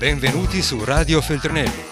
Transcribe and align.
Benvenuti 0.00 0.62
su 0.62 0.82
Radio 0.82 1.20
Feltrinelli. 1.20 1.82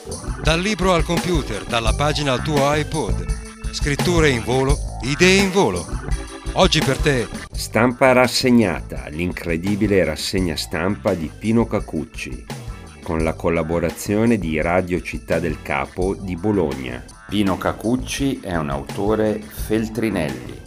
Dal 0.43 0.63
libro 0.63 0.95
al 0.95 1.05
computer, 1.05 1.65
dalla 1.65 1.93
pagina 1.93 2.33
al 2.33 2.43
tuo 2.43 2.75
iPod. 2.75 3.71
Scritture 3.71 4.31
in 4.31 4.43
volo, 4.43 4.79
idee 5.03 5.43
in 5.43 5.51
volo. 5.51 5.85
Oggi 6.53 6.81
per 6.81 6.97
te. 6.97 7.29
Stampa 7.53 8.13
rassegnata, 8.13 9.09
l'incredibile 9.09 10.03
rassegna 10.05 10.57
stampa 10.57 11.13
di 11.13 11.31
Pino 11.39 11.67
Cacucci, 11.67 12.47
con 13.03 13.23
la 13.23 13.35
collaborazione 13.35 14.39
di 14.39 14.59
Radio 14.59 15.03
Città 15.03 15.39
del 15.39 15.61
Capo 15.61 16.15
di 16.15 16.35
Bologna. 16.35 17.05
Pino 17.29 17.59
Cacucci 17.59 18.41
è 18.41 18.57
un 18.57 18.71
autore 18.71 19.39
feltrinelli. 19.39 20.63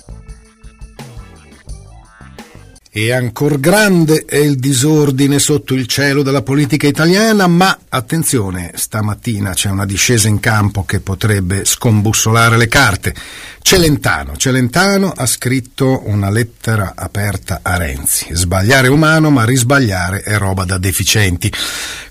E 2.94 3.14
ancor 3.14 3.58
grande 3.62 4.26
è 4.26 4.36
il 4.36 4.58
disordine 4.58 5.40
sotto 5.40 5.74
il 5.74 5.88
cielo 5.88 6.24
della 6.24 6.42
politica 6.42 6.88
italiana, 6.88 7.48
ma 7.48 7.80
attenzione, 7.88 8.74
stamattina 8.76 9.54
c'è 9.54 9.70
una 9.70 9.86
discesa 9.86 10.28
in 10.28 10.42
campo 10.42 10.84
che 10.84 11.00
potrebbe 11.00 11.64
scombussolare 11.64 12.58
le 12.58 12.68
carte. 12.68 13.16
Celentano, 13.62 14.36
Celentano 14.36 15.14
ha 15.16 15.26
scritto 15.26 16.02
una 16.08 16.30
lettera 16.30 16.92
aperta 16.94 17.62
a 17.62 17.78
Renzi. 17.78 18.28
Sbagliare 18.32 18.88
è 18.88 18.90
umano, 18.90 19.30
ma 19.30 19.46
risbagliare 19.46 20.20
è 20.24 20.38
roba 20.38 20.66
da 20.66 20.78
deficienti. 20.78 21.50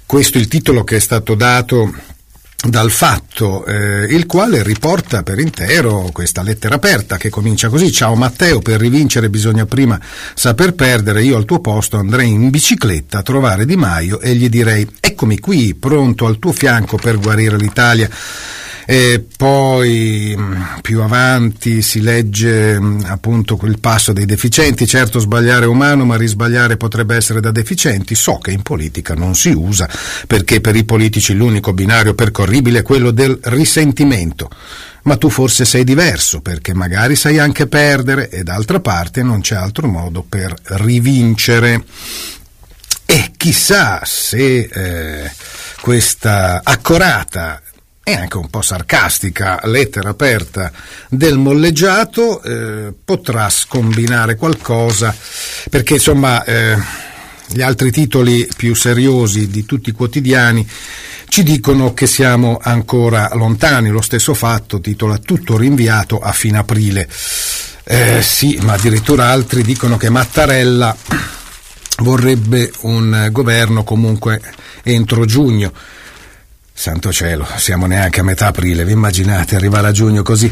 Questo 0.06 0.38
è 0.38 0.40
il 0.40 0.48
titolo 0.48 0.82
che 0.82 0.96
è 0.96 1.00
stato 1.00 1.34
dato 1.34 1.92
dal 2.68 2.90
fatto, 2.90 3.64
eh, 3.64 4.04
il 4.10 4.26
quale 4.26 4.62
riporta 4.62 5.22
per 5.22 5.38
intero 5.38 6.10
questa 6.12 6.42
lettera 6.42 6.74
aperta 6.74 7.16
che 7.16 7.30
comincia 7.30 7.68
così: 7.68 7.90
Ciao 7.90 8.14
Matteo, 8.14 8.60
per 8.60 8.80
rivincere 8.80 9.30
bisogna 9.30 9.64
prima 9.64 9.98
saper 10.34 10.74
perdere. 10.74 11.22
Io 11.22 11.36
al 11.36 11.46
tuo 11.46 11.60
posto 11.60 11.96
andrei 11.96 12.28
in 12.28 12.50
bicicletta 12.50 13.18
a 13.18 13.22
trovare 13.22 13.64
Di 13.64 13.76
Maio 13.76 14.20
e 14.20 14.34
gli 14.34 14.48
direi: 14.48 14.86
Eccomi 15.00 15.38
qui, 15.38 15.74
pronto 15.74 16.26
al 16.26 16.38
tuo 16.38 16.52
fianco 16.52 16.96
per 16.96 17.18
guarire 17.18 17.56
l'Italia. 17.56 18.10
E 18.90 19.24
poi 19.36 20.34
mm, 20.36 20.62
più 20.80 21.00
avanti 21.00 21.80
si 21.80 22.00
legge 22.00 22.76
mm, 22.76 23.02
appunto 23.04 23.56
quel 23.56 23.78
passo 23.78 24.12
dei 24.12 24.26
deficienti, 24.26 24.84
certo 24.84 25.20
sbagliare 25.20 25.66
è 25.66 25.68
umano 25.68 26.04
ma 26.04 26.16
risbagliare 26.16 26.76
potrebbe 26.76 27.14
essere 27.14 27.38
da 27.38 27.52
deficienti, 27.52 28.16
so 28.16 28.38
che 28.38 28.50
in 28.50 28.62
politica 28.62 29.14
non 29.14 29.36
si 29.36 29.50
usa 29.50 29.88
perché 30.26 30.60
per 30.60 30.74
i 30.74 30.82
politici 30.82 31.34
l'unico 31.34 31.72
binario 31.72 32.14
percorribile 32.14 32.80
è 32.80 32.82
quello 32.82 33.12
del 33.12 33.38
risentimento. 33.44 34.50
Ma 35.04 35.16
tu 35.16 35.30
forse 35.30 35.64
sei 35.64 35.84
diverso 35.84 36.40
perché 36.40 36.74
magari 36.74 37.14
sai 37.14 37.38
anche 37.38 37.68
perdere 37.68 38.28
e 38.28 38.42
d'altra 38.42 38.80
parte 38.80 39.22
non 39.22 39.40
c'è 39.40 39.54
altro 39.54 39.86
modo 39.86 40.26
per 40.28 40.52
rivincere. 40.64 41.84
E 43.06 43.30
chissà 43.36 44.02
se 44.04 44.68
eh, 44.72 45.30
questa 45.80 46.62
accorata 46.64 47.62
e 48.02 48.14
anche 48.14 48.36
un 48.38 48.48
po' 48.48 48.62
sarcastica 48.62 49.60
lettera 49.64 50.10
aperta 50.10 50.72
del 51.08 51.36
molleggiato 51.36 52.42
eh, 52.42 52.92
potrà 53.04 53.48
scombinare 53.50 54.36
qualcosa 54.36 55.14
perché 55.68 55.94
insomma 55.94 56.42
eh, 56.44 56.76
gli 57.46 57.62
altri 57.62 57.90
titoli 57.90 58.48
più 58.56 58.74
seriosi 58.74 59.48
di 59.48 59.64
tutti 59.64 59.90
i 59.90 59.92
quotidiani 59.92 60.66
ci 61.30 61.44
dicono 61.44 61.94
che 61.94 62.08
siamo 62.08 62.58
ancora 62.60 63.30
lontani, 63.34 63.88
lo 63.90 64.02
stesso 64.02 64.34
fatto 64.34 64.80
titola 64.80 65.16
tutto 65.18 65.56
rinviato 65.56 66.18
a 66.18 66.32
fine 66.32 66.58
aprile. 66.58 67.08
Eh, 67.84 68.20
sì, 68.20 68.58
ma 68.62 68.72
addirittura 68.72 69.28
altri 69.28 69.62
dicono 69.62 69.96
che 69.96 70.10
Mattarella 70.10 70.94
vorrebbe 71.98 72.72
un 72.80 73.28
governo 73.30 73.84
comunque 73.84 74.40
entro 74.82 75.24
giugno. 75.24 75.72
Santo 76.80 77.12
cielo, 77.12 77.46
siamo 77.58 77.84
neanche 77.84 78.20
a 78.20 78.22
metà 78.22 78.46
aprile, 78.46 78.86
vi 78.86 78.92
immaginate 78.92 79.54
arrivare 79.54 79.88
a 79.88 79.92
giugno 79.92 80.22
così? 80.22 80.50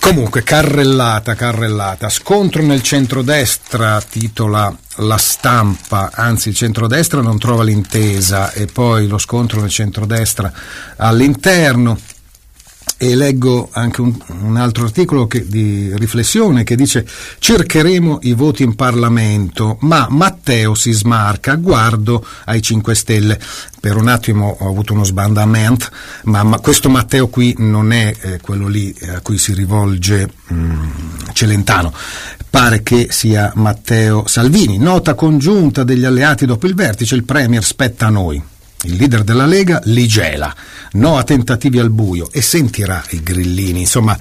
Comunque, 0.00 0.42
carrellata, 0.42 1.34
carrellata. 1.34 2.08
Scontro 2.08 2.62
nel 2.62 2.80
centrodestra, 2.80 4.00
titola 4.00 4.74
la 4.96 5.18
stampa, 5.18 6.12
anzi 6.14 6.48
il 6.48 6.54
centrodestra 6.54 7.20
non 7.20 7.38
trova 7.38 7.62
l'intesa 7.62 8.52
e 8.52 8.64
poi 8.64 9.06
lo 9.06 9.18
scontro 9.18 9.60
nel 9.60 9.68
centrodestra 9.68 10.50
all'interno 10.96 11.98
e 13.02 13.16
leggo 13.16 13.70
anche 13.72 14.02
un, 14.02 14.14
un 14.42 14.58
altro 14.58 14.84
articolo 14.84 15.26
che, 15.26 15.46
di 15.48 15.90
riflessione 15.94 16.64
che 16.64 16.76
dice 16.76 17.06
cercheremo 17.38 18.18
i 18.24 18.34
voti 18.34 18.62
in 18.62 18.74
Parlamento, 18.74 19.78
ma 19.80 20.06
Matteo 20.10 20.74
si 20.74 20.92
smarca, 20.92 21.54
guardo 21.54 22.22
ai 22.44 22.60
5 22.60 22.94
Stelle. 22.94 23.40
Per 23.80 23.96
un 23.96 24.08
attimo 24.08 24.54
ho 24.60 24.68
avuto 24.68 24.92
uno 24.92 25.04
sbandamento, 25.04 25.86
ma, 26.24 26.42
ma 26.42 26.58
questo 26.58 26.90
Matteo 26.90 27.28
qui 27.28 27.54
non 27.56 27.90
è 27.90 28.14
eh, 28.20 28.40
quello 28.42 28.68
lì 28.68 28.94
a 29.08 29.22
cui 29.22 29.38
si 29.38 29.54
rivolge 29.54 30.30
mm, 30.52 30.90
Celentano. 31.32 31.94
Pare 32.50 32.82
che 32.82 33.06
sia 33.08 33.50
Matteo 33.54 34.26
Salvini. 34.26 34.76
Nota 34.76 35.14
congiunta 35.14 35.84
degli 35.84 36.04
alleati 36.04 36.44
dopo 36.44 36.66
il 36.66 36.74
vertice, 36.74 37.14
il 37.14 37.24
Premier 37.24 37.64
spetta 37.64 38.08
a 38.08 38.10
noi. 38.10 38.58
Il 38.84 38.96
leader 38.96 39.24
della 39.24 39.44
Lega 39.44 39.78
li 39.84 40.06
gela, 40.06 40.54
no 40.92 41.18
a 41.18 41.22
tentativi 41.22 41.78
al 41.78 41.90
buio 41.90 42.30
e 42.32 42.40
sentirà 42.40 43.04
i 43.10 43.22
grillini. 43.22 43.80
Insomma, 43.80 44.18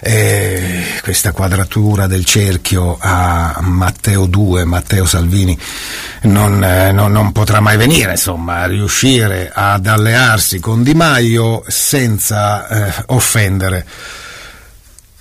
eh, 0.00 0.82
questa 1.02 1.32
quadratura 1.32 2.06
del 2.06 2.24
cerchio 2.24 2.96
a 2.98 3.58
Matteo 3.60 4.24
2, 4.24 4.64
Matteo 4.64 5.04
Salvini, 5.04 5.58
non, 6.22 6.64
eh, 6.64 6.90
non, 6.90 7.12
non 7.12 7.32
potrà 7.32 7.60
mai 7.60 7.76
venire, 7.76 8.12
insomma, 8.12 8.60
a 8.60 8.66
riuscire 8.66 9.50
ad 9.52 9.86
allearsi 9.86 10.58
con 10.58 10.82
Di 10.82 10.94
Maio 10.94 11.62
senza 11.66 12.66
eh, 12.66 13.04
offendere 13.08 13.86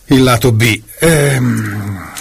il 0.06 0.24
lato 0.24 0.54
B. 0.54 0.82
Ehm, 1.00 2.16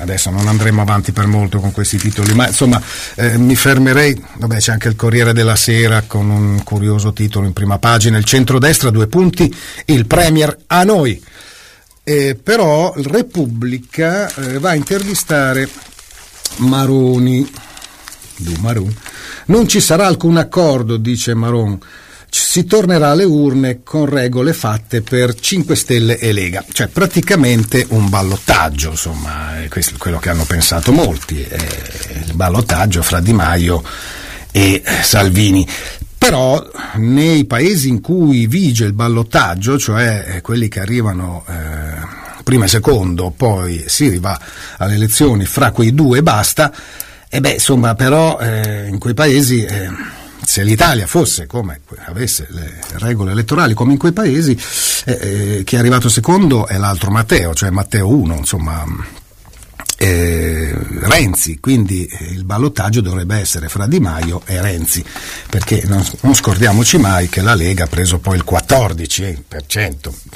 adesso 0.00 0.30
non 0.30 0.48
andremo 0.48 0.80
avanti 0.82 1.12
per 1.12 1.26
molto 1.26 1.58
con 1.58 1.72
questi 1.72 1.98
titoli, 1.98 2.32
ma 2.34 2.46
insomma 2.48 2.80
eh, 3.14 3.38
mi 3.38 3.56
fermerei, 3.56 4.20
vabbè 4.36 4.56
c'è 4.58 4.72
anche 4.72 4.88
il 4.88 4.96
Corriere 4.96 5.32
della 5.32 5.56
Sera 5.56 6.02
con 6.06 6.30
un 6.30 6.62
curioso 6.64 7.12
titolo 7.12 7.46
in 7.46 7.52
prima 7.52 7.78
pagina, 7.78 8.18
il 8.18 8.24
centrodestra 8.24 8.90
due 8.90 9.06
punti, 9.06 9.54
il 9.86 10.06
Premier 10.06 10.56
a 10.66 10.84
noi. 10.84 11.22
Eh, 12.04 12.38
però 12.42 12.94
Repubblica 12.96 14.32
eh, 14.34 14.58
va 14.58 14.70
a 14.70 14.74
intervistare 14.74 15.68
Maroni. 16.58 17.46
Du 18.40 18.54
Maron. 18.60 18.94
Non 19.46 19.66
ci 19.66 19.80
sarà 19.80 20.06
alcun 20.06 20.36
accordo, 20.36 20.96
dice 20.96 21.34
Maron 21.34 21.78
si 22.30 22.64
tornerà 22.64 23.10
alle 23.10 23.24
urne 23.24 23.82
con 23.82 24.06
regole 24.06 24.52
fatte 24.52 25.02
per 25.02 25.34
5 25.34 25.76
Stelle 25.76 26.18
e 26.18 26.32
Lega, 26.32 26.64
cioè 26.72 26.88
praticamente 26.88 27.86
un 27.90 28.08
ballottaggio, 28.08 28.90
insomma, 28.90 29.52
questo 29.68 29.94
è 29.94 29.98
quello 29.98 30.18
che 30.18 30.30
hanno 30.30 30.44
pensato 30.44 30.92
molti, 30.92 31.36
il 31.36 32.34
ballottaggio 32.34 33.02
fra 33.02 33.20
Di 33.20 33.32
Maio 33.32 33.82
e 34.50 34.82
Salvini. 35.02 35.66
Però 36.18 36.68
nei 36.96 37.44
paesi 37.44 37.88
in 37.88 38.00
cui 38.00 38.46
vige 38.46 38.84
il 38.84 38.92
ballottaggio, 38.92 39.78
cioè 39.78 40.40
quelli 40.42 40.68
che 40.68 40.80
arrivano 40.80 41.44
eh, 41.48 42.42
prima 42.42 42.64
e 42.64 42.68
secondo, 42.68 43.32
poi 43.34 43.84
si 43.86 44.06
arriva 44.06 44.38
alle 44.78 44.94
elezioni 44.94 45.44
fra 45.44 45.70
quei 45.70 45.94
due 45.94 46.18
e 46.18 46.22
basta, 46.22 46.72
e 47.28 47.40
beh, 47.40 47.52
insomma, 47.52 47.94
però 47.94 48.38
eh, 48.40 48.88
in 48.88 48.98
quei 48.98 49.14
paesi 49.14 49.62
eh, 49.64 49.90
se 50.48 50.62
l'Italia 50.62 51.06
fosse 51.06 51.44
come 51.44 51.82
avesse 52.06 52.46
le 52.48 52.80
regole 52.92 53.32
elettorali 53.32 53.74
come 53.74 53.92
in 53.92 53.98
quei 53.98 54.12
paesi, 54.12 54.58
eh, 55.04 55.58
eh, 55.58 55.62
chi 55.62 55.76
è 55.76 55.78
arrivato 55.78 56.08
secondo 56.08 56.66
è 56.66 56.78
l'altro 56.78 57.10
Matteo, 57.10 57.52
cioè 57.52 57.68
Matteo 57.68 58.08
1, 58.08 58.34
insomma. 58.34 58.82
Eh, 60.00 60.72
Renzi, 61.00 61.58
quindi 61.58 62.06
eh, 62.06 62.26
il 62.30 62.44
ballottaggio 62.44 63.00
dovrebbe 63.00 63.36
essere 63.36 63.68
fra 63.68 63.86
Di 63.86 64.00
Maio 64.00 64.40
e 64.46 64.62
Renzi, 64.62 65.04
perché 65.50 65.82
non, 65.84 66.02
non 66.20 66.34
scordiamoci 66.34 66.96
mai 66.96 67.28
che 67.28 67.42
la 67.42 67.54
Lega 67.54 67.84
ha 67.84 67.88
preso 67.88 68.18
poi 68.18 68.36
il 68.36 68.44
14%, 68.48 69.44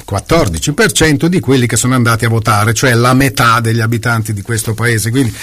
14% 0.07 1.25
di 1.25 1.39
quelli 1.39 1.65
che 1.65 1.77
sono 1.77 1.95
andati 1.95 2.25
a 2.25 2.29
votare, 2.29 2.73
cioè 2.73 2.93
la 2.93 3.13
metà 3.15 3.61
degli 3.61 3.79
abitanti 3.79 4.31
di 4.33 4.43
questo 4.43 4.75
paese, 4.75 5.09
quindi 5.09 5.33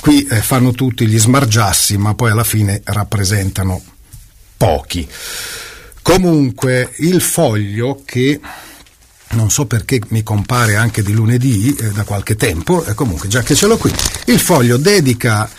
qui 0.00 0.24
eh, 0.26 0.36
fanno 0.42 0.70
tutti 0.70 1.08
gli 1.08 1.18
smargiassi, 1.18 1.96
ma 1.96 2.14
poi 2.14 2.30
alla 2.30 2.44
fine 2.44 2.82
rappresentano 2.84 3.82
pochi. 4.62 5.08
Comunque 6.02 6.90
il 6.98 7.20
foglio 7.20 8.02
che 8.04 8.38
non 9.30 9.50
so 9.50 9.66
perché 9.66 9.98
mi 10.10 10.22
compare 10.22 10.76
anche 10.76 11.02
di 11.02 11.12
lunedì 11.12 11.74
eh, 11.74 11.90
da 11.90 12.04
qualche 12.04 12.36
tempo, 12.36 12.84
e 12.84 12.94
comunque 12.94 13.26
già 13.26 13.42
che 13.42 13.56
ce 13.56 13.66
l'ho 13.66 13.76
qui, 13.76 13.90
il 14.26 14.38
foglio 14.38 14.76
dedica 14.76 15.50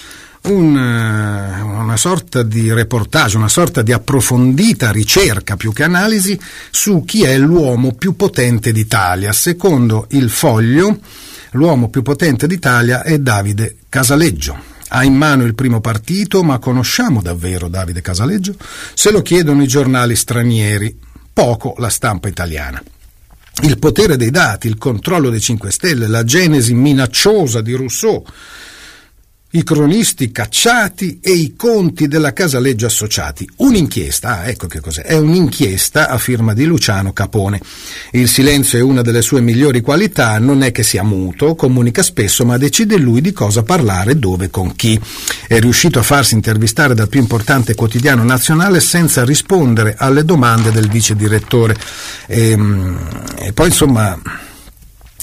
un, 0.44 0.78
eh, 0.78 1.62
una 1.62 1.98
sorta 1.98 2.44
di 2.44 2.72
reportage, 2.72 3.36
una 3.36 3.50
sorta 3.50 3.82
di 3.82 3.92
approfondita 3.92 4.92
ricerca 4.92 5.58
più 5.58 5.74
che 5.74 5.84
analisi 5.84 6.40
su 6.72 7.04
chi 7.04 7.24
è 7.24 7.38
l'uomo 7.38 7.96
più 7.96 8.16
potente 8.16 8.72
d'Italia. 8.72 9.34
Secondo 9.34 10.08
il 10.12 10.30
foglio, 10.30 11.00
l'uomo 11.52 11.90
più 11.90 12.04
potente 12.04 12.48
d'Italia 12.48 13.04
è 13.04 13.20
Davide 13.20 13.80
Casaleggio 13.90 14.72
ha 14.96 15.04
in 15.04 15.16
mano 15.16 15.44
il 15.44 15.56
primo 15.56 15.82
partito, 15.82 16.44
ma 16.44 16.60
conosciamo 16.60 17.22
davvero 17.22 17.68
Davide 17.68 18.02
Casaleggio? 18.02 18.56
Se 18.94 19.10
lo 19.12 19.24
chiedono 19.24 19.64
i 19.64 19.68
giornali 19.68 20.16
stranieri, 20.16 20.96
poco 21.34 21.74
la 21.80 21.90
stampa 21.90 22.28
italiana. 22.28 22.82
Il 23.64 23.80
potere 23.80 24.18
dei 24.18 24.30
dati, 24.30 24.68
il 24.68 24.78
controllo 24.78 25.32
dei 25.32 25.40
5 25.40 25.72
Stelle, 25.72 26.08
la 26.08 26.24
genesi 26.24 26.76
minacciosa 26.76 27.62
di 27.62 27.74
Rousseau, 27.74 28.24
i 29.56 29.64
cronisti 29.64 30.32
cacciati 30.32 31.20
e 31.22 31.32
i 31.32 31.56
conti 31.56 32.08
della 32.08 32.34
Casaleggio 32.34 32.88
associati. 32.88 33.48
Un'inchiesta, 33.58 34.40
ah, 34.40 34.48
ecco 34.48 34.66
che 34.66 34.80
cos'è, 34.80 35.04
è 35.04 35.16
un'inchiesta 35.16 36.10
a 36.10 36.18
firma 36.18 36.54
di 36.54 36.66
Luciano 36.66 37.14
Capone. 37.14 37.62
Il 38.12 38.28
silenzio 38.28 38.80
è 38.80 38.82
una 38.82 39.04
delle 39.04 39.22
sue 39.22 39.42
migliori 39.42 39.82
qualità, 39.82 40.40
non 40.40 40.64
è 40.64 40.72
che 40.72 40.82
sia 40.82 41.04
muto, 41.04 41.54
comunica 41.54 42.02
spesso, 42.02 42.46
ma 42.46 42.58
decide 42.58 42.98
lui 42.98 43.22
di 43.22 43.32
cosa 43.32 43.62
parlare, 43.62 44.18
dove, 44.18 44.50
con 44.50 44.76
chi. 44.76 45.00
È 45.48 45.60
riuscito 45.60 46.00
a 46.00 46.04
farsi 46.04 46.34
intervistare 46.34 46.96
dal 46.96 47.10
più 47.10 47.20
importante 47.20 47.76
quotidiano 47.76 48.24
nazionale 48.24 48.80
senza 48.80 49.24
rispondere 49.24 49.94
alle 49.98 50.26
domande 50.26 50.72
del 50.72 50.90
vice 50.90 51.16
direttore. 51.16 51.76
E, 52.26 52.50
ehm, 52.50 53.24
e 53.38 53.54
poi 53.54 53.68
insomma 53.68 54.20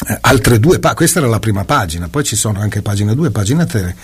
eh, 0.06 0.16
altre 0.22 0.58
due 0.58 0.78
pagine, 0.78 0.94
questa 0.94 1.18
era 1.18 1.28
la 1.28 1.38
prima 1.38 1.64
pagina, 1.64 2.08
poi 2.08 2.24
ci 2.24 2.36
sono 2.36 2.60
anche 2.60 2.80
pagina 2.80 3.12
2 3.12 3.28
e 3.28 3.30
pagina 3.30 3.66
3, 3.66 3.96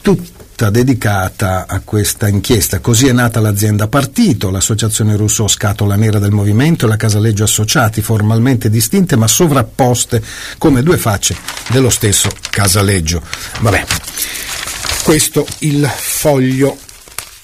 tutta 0.00 0.70
dedicata 0.70 1.66
a 1.68 1.80
questa 1.84 2.26
inchiesta. 2.28 2.80
Così 2.80 3.06
è 3.06 3.12
nata 3.12 3.40
l'azienda 3.40 3.86
Partito, 3.86 4.50
l'associazione 4.50 5.14
Russo 5.16 5.46
Scatola 5.48 5.96
Nera 5.96 6.18
del 6.18 6.30
Movimento 6.30 6.86
e 6.86 6.88
la 6.88 6.96
Casaleggio 6.96 7.44
Associati, 7.44 8.00
formalmente 8.00 8.70
distinte 8.70 9.16
ma 9.16 9.26
sovrapposte 9.28 10.22
come 10.56 10.82
due 10.82 10.96
facce 10.96 11.36
dello 11.68 11.90
stesso 11.90 12.30
Casaleggio. 12.48 13.22
Vabbè, 13.60 13.84
questo 15.04 15.46
il 15.60 15.86
foglio. 15.86 16.78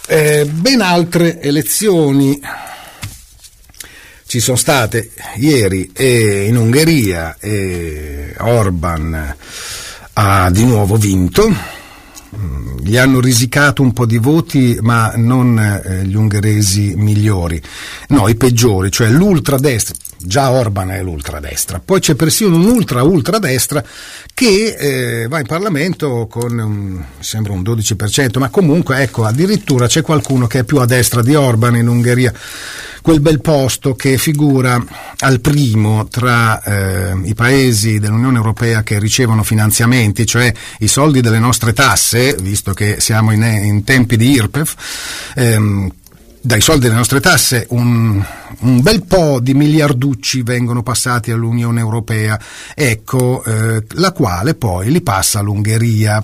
Eh, 0.06 0.46
ben 0.50 0.80
altre 0.80 1.38
elezioni 1.42 2.40
ci 4.28 4.40
sono 4.40 4.58
state 4.58 5.12
ieri 5.36 5.90
e 5.94 6.44
in 6.48 6.58
Ungheria 6.58 7.38
e 7.40 8.34
Orban 8.40 9.36
ha 10.12 10.50
di 10.50 10.64
nuovo 10.66 10.96
vinto. 10.96 11.50
Gli 12.82 12.98
hanno 12.98 13.20
risicato 13.20 13.80
un 13.80 13.94
po' 13.94 14.04
di 14.04 14.18
voti, 14.18 14.78
ma 14.82 15.14
non 15.16 15.58
eh, 15.58 16.04
gli 16.04 16.14
ungheresi 16.14 16.92
migliori, 16.94 17.60
no, 18.08 18.28
i 18.28 18.36
peggiori, 18.36 18.90
cioè 18.90 19.08
l'ultradestra. 19.08 19.96
Già 20.20 20.50
Orban 20.50 20.90
è 20.90 21.02
l'ultradestra, 21.02 21.80
poi 21.82 22.00
c'è 22.00 22.14
persino 22.14 22.56
un'ultra-ultradestra 22.56 23.82
che 24.34 24.74
eh, 24.78 25.28
va 25.28 25.38
in 25.38 25.46
Parlamento 25.46 26.26
con 26.28 26.58
um, 26.58 27.04
sembra 27.20 27.52
un 27.52 27.62
12%, 27.62 28.38
ma 28.38 28.50
comunque 28.50 29.00
ecco, 29.00 29.24
addirittura 29.24 29.86
c'è 29.86 30.02
qualcuno 30.02 30.46
che 30.46 30.60
è 30.60 30.64
più 30.64 30.78
a 30.78 30.86
destra 30.86 31.22
di 31.22 31.34
Orban 31.34 31.76
in 31.76 31.88
Ungheria 31.88 32.32
quel 33.08 33.20
bel 33.20 33.40
posto 33.40 33.94
che 33.94 34.18
figura 34.18 34.84
al 35.20 35.40
primo 35.40 36.08
tra 36.08 36.62
eh, 36.62 37.18
i 37.24 37.32
paesi 37.32 37.98
dell'Unione 37.98 38.36
Europea 38.36 38.82
che 38.82 38.98
ricevono 38.98 39.42
finanziamenti, 39.42 40.26
cioè 40.26 40.52
i 40.80 40.88
soldi 40.88 41.22
delle 41.22 41.38
nostre 41.38 41.72
tasse, 41.72 42.36
visto 42.38 42.74
che 42.74 43.00
siamo 43.00 43.30
in, 43.30 43.42
in 43.44 43.82
tempi 43.82 44.18
di 44.18 44.32
IRPEF, 44.32 45.32
ehm, 45.36 45.90
dai 46.42 46.60
soldi 46.60 46.82
delle 46.82 46.96
nostre 46.96 47.20
tasse 47.20 47.64
un, 47.70 48.22
un, 48.58 48.80
bel 48.82 49.02
po' 49.06 49.40
di 49.40 49.54
miliarducci 49.54 50.42
vengono 50.42 50.82
passati 50.82 51.30
all'Unione 51.30 51.80
Europea, 51.80 52.38
ecco, 52.74 53.42
eh, 53.42 53.84
la 53.92 54.12
quale 54.12 54.54
poi 54.54 54.90
li 54.90 55.00
passa 55.00 55.38
all'Ungheria, 55.38 56.22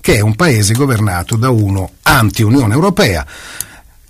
che 0.00 0.16
è 0.16 0.20
un 0.20 0.34
paese 0.34 0.74
governato 0.74 1.36
da 1.36 1.50
uno 1.50 1.92
anti-Unione 2.02 2.74
Europea, 2.74 3.24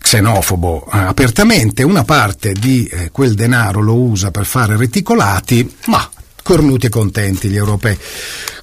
xenofobo 0.04 0.86
eh, 0.92 0.98
apertamente, 0.98 1.82
una 1.82 2.04
parte 2.04 2.52
di 2.52 2.84
eh, 2.84 3.10
quel 3.10 3.34
denaro 3.34 3.80
lo 3.80 3.96
usa 3.96 4.30
per 4.30 4.44
fare 4.44 4.76
reticolati, 4.76 5.76
ma 5.86 6.06
cornuti 6.42 6.86
e 6.86 6.90
contenti 6.90 7.48
gli 7.48 7.56
europei, 7.56 7.98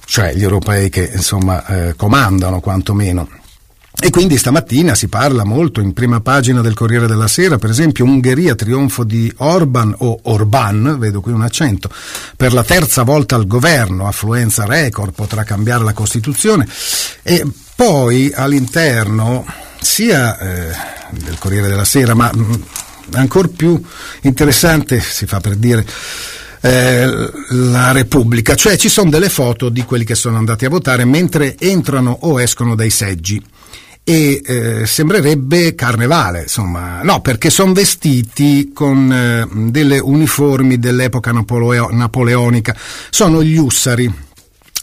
cioè 0.04 0.34
gli 0.34 0.42
europei 0.42 0.88
che 0.88 1.10
insomma 1.12 1.66
eh, 1.66 1.96
comandano 1.96 2.60
quantomeno. 2.60 3.28
E 4.00 4.10
quindi 4.10 4.36
stamattina 4.36 4.94
si 4.94 5.08
parla 5.08 5.44
molto 5.44 5.80
in 5.80 5.92
prima 5.92 6.20
pagina 6.20 6.60
del 6.60 6.74
Corriere 6.74 7.06
della 7.06 7.28
Sera, 7.28 7.58
per 7.58 7.70
esempio 7.70 8.04
Ungheria 8.04 8.54
trionfo 8.54 9.04
di 9.04 9.30
Orban 9.38 9.94
o 9.98 10.20
Orban, 10.22 10.96
vedo 10.98 11.20
qui 11.20 11.32
un 11.32 11.42
accento, 11.42 11.90
per 12.36 12.52
la 12.52 12.64
terza 12.64 13.02
volta 13.02 13.34
al 13.34 13.46
governo, 13.46 14.06
affluenza 14.06 14.64
record, 14.64 15.12
potrà 15.12 15.42
cambiare 15.42 15.84
la 15.84 15.92
Costituzione. 15.92 16.66
E 17.22 17.44
poi 17.74 18.32
all'interno 18.34 19.44
sia 19.82 20.38
eh, 20.38 20.70
del 21.10 21.38
Corriere 21.38 21.68
della 21.68 21.84
Sera, 21.84 22.14
ma 22.14 22.30
mm, 22.34 22.52
ancora 23.12 23.48
più 23.48 23.80
interessante, 24.22 25.00
si 25.00 25.26
fa 25.26 25.40
per 25.40 25.56
dire, 25.56 25.84
eh, 26.60 27.30
la 27.50 27.92
Repubblica, 27.92 28.54
cioè 28.54 28.76
ci 28.76 28.88
sono 28.88 29.10
delle 29.10 29.28
foto 29.28 29.68
di 29.68 29.82
quelli 29.84 30.04
che 30.04 30.14
sono 30.14 30.36
andati 30.36 30.64
a 30.64 30.70
votare 30.70 31.04
mentre 31.04 31.56
entrano 31.58 32.16
o 32.22 32.40
escono 32.40 32.74
dai 32.74 32.90
seggi. 32.90 33.42
E 34.04 34.42
eh, 34.44 34.84
sembrerebbe 34.84 35.76
carnevale, 35.76 36.42
insomma, 36.42 37.02
no, 37.02 37.20
perché 37.20 37.50
sono 37.50 37.72
vestiti 37.72 38.72
con 38.74 39.12
eh, 39.12 39.46
delle 39.70 40.00
uniformi 40.00 40.80
dell'epoca 40.80 41.30
napoleo- 41.30 41.90
napoleonica, 41.92 42.76
sono 43.10 43.44
gli 43.44 43.56
ussari 43.56 44.12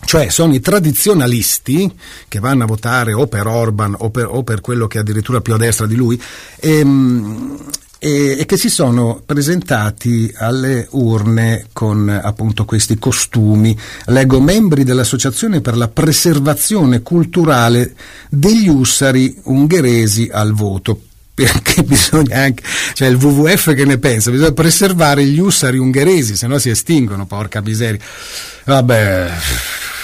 cioè 0.06 0.30
sono 0.30 0.54
i 0.54 0.60
tradizionalisti 0.60 1.92
che 2.28 2.40
vanno 2.40 2.64
a 2.64 2.68
votare 2.68 3.14
o 3.14 3.28
per 3.28 3.48
Orban 3.48 3.96
o 3.98 4.10
per, 4.10 4.28
o 4.30 4.44
per 4.44 4.62
quello 4.62 4.88
che 4.88 4.98
è 4.98 5.02
addirittura 5.02 5.42
più 5.42 5.54
a 5.54 5.58
destra 5.58 5.86
di 5.86 5.96
lui 5.96 6.20
ehm, 6.60 7.58
e, 8.00 8.38
e, 8.40 8.46
che 8.46 8.56
si 8.56 8.70
sono 8.70 9.22
presentati 9.26 10.32
alle 10.38 10.88
urne 10.92 11.68
con 11.74 12.08
appunto 12.08 12.64
questi 12.64 12.98
costumi. 12.98 13.78
Leggo 14.06 14.40
membri 14.40 14.86
dell'Associazione 14.86 15.60
per 15.60 15.76
la 15.76 15.90
preservazione 15.90 17.02
culturale 17.02 17.94
degli 18.30 18.70
ussari 18.70 19.38
ungheresi 19.44 20.30
al 20.32 20.54
voto 20.54 21.02
perché 21.52 21.84
bisogna 21.84 22.44
anche, 22.44 22.64
cioè 22.94 23.08
il 23.08 23.16
WWF 23.16 23.74
che 23.74 23.86
ne 23.86 23.98
pensa, 23.98 24.32
bisogna 24.32 24.52
preservare 24.52 25.24
gli 25.26 25.40
ussari 25.40 25.78
ungheresi, 25.78 26.36
se 26.36 26.48
no 26.48 26.58
si 26.58 26.70
estinguono, 26.70 27.26
porca 27.26 27.62
miseria. 27.62 28.00
Vabbè, 28.66 29.32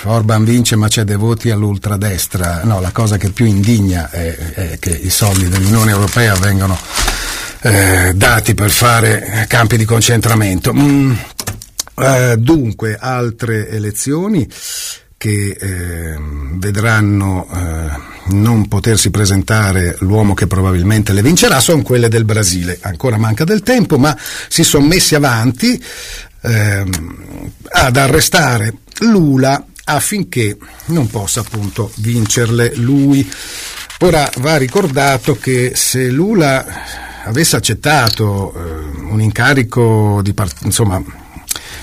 Orban 0.04 0.44
vince 0.44 0.76
ma 0.76 0.88
c'è 0.88 1.04
dei 1.04 1.16
voti 1.16 1.50
all'ultradestra. 1.50 2.62
No, 2.64 2.80
la 2.80 2.92
cosa 2.92 3.18
che 3.18 3.30
più 3.30 3.46
indigna 3.46 4.10
è, 4.10 4.36
è 4.36 4.80
che 4.80 4.92
i 4.92 5.10
soldi 5.10 5.48
dell'Unione 5.48 5.92
Europea 5.92 6.36
vengono 6.36 6.78
eh, 7.62 8.14
dati 8.16 8.54
per 8.54 8.70
fare 8.70 9.46
campi 9.48 9.78
di 9.78 9.86
concentramento. 9.86 10.74
Mm, 10.74 11.14
eh, 11.98 12.36
dunque, 12.38 12.98
altre 13.00 13.70
elezioni 13.70 14.48
che 15.26 15.58
eh, 15.60 16.16
vedranno 16.52 17.48
eh, 17.52 18.36
non 18.36 18.68
potersi 18.68 19.10
presentare 19.10 19.96
l'uomo 20.02 20.36
che 20.36 20.46
probabilmente 20.46 21.14
le 21.14 21.24
vincerà 21.24 21.60
sono 21.60 21.82
quelle 21.82 22.10
del 22.10 22.26
Brasile. 22.26 22.78
Ancora 22.82 23.18
manca 23.18 23.44
del 23.44 23.64
tempo, 23.64 23.98
ma 23.98 24.16
si 24.48 24.64
sono 24.64 24.86
messi 24.86 25.16
avanti 25.16 25.84
ehm, 26.42 27.52
ad 27.72 27.98
arrestare 27.98 28.76
Lula 29.00 29.66
affinché 29.86 30.58
non 30.86 31.08
possa 31.08 31.40
appunto 31.40 31.92
vincerle 31.96 32.76
lui. 32.76 33.28
Ora 34.02 34.30
va 34.38 34.58
ricordato 34.58 35.38
che 35.38 35.72
se 35.74 36.08
Lula 36.10 36.66
avesse 37.24 37.56
accettato 37.56 38.54
eh, 38.54 39.10
un 39.10 39.22
incarico 39.22 40.20
di 40.22 40.34
part- 40.36 40.64
insomma 40.66 41.04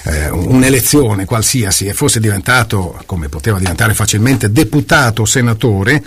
eh, 0.05 0.31
un'elezione 0.31 1.25
qualsiasi 1.25 1.87
e 1.87 1.95
fosse 1.95 2.21
diventato, 2.21 3.01
come 3.07 3.29
poteva 3.29 3.59
diventare 3.59 3.95
facilmente, 3.95 4.51
deputato 4.51 5.23
o 5.23 5.27
senatore, 5.27 6.03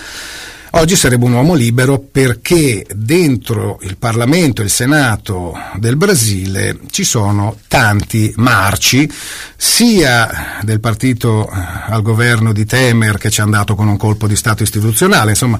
Oggi 0.77 0.97
sarebbe 0.97 1.23
un 1.23 1.31
uomo 1.31 1.53
libero 1.53 1.99
perché 1.99 2.85
dentro 2.93 3.79
il 3.83 3.95
Parlamento 3.95 4.61
e 4.61 4.65
il 4.65 4.69
Senato 4.69 5.57
del 5.77 5.95
Brasile 5.95 6.79
ci 6.91 7.05
sono 7.05 7.59
tanti 7.69 8.33
marci, 8.35 9.09
sia 9.55 10.59
del 10.63 10.81
partito 10.81 11.49
eh, 11.49 11.53
al 11.87 12.01
governo 12.01 12.51
di 12.51 12.65
Temer 12.65 13.17
che 13.17 13.29
ci 13.29 13.39
è 13.39 13.43
andato 13.43 13.73
con 13.73 13.87
un 13.87 13.95
colpo 13.95 14.27
di 14.27 14.35
Stato 14.35 14.63
istituzionale, 14.63 15.29
insomma, 15.29 15.57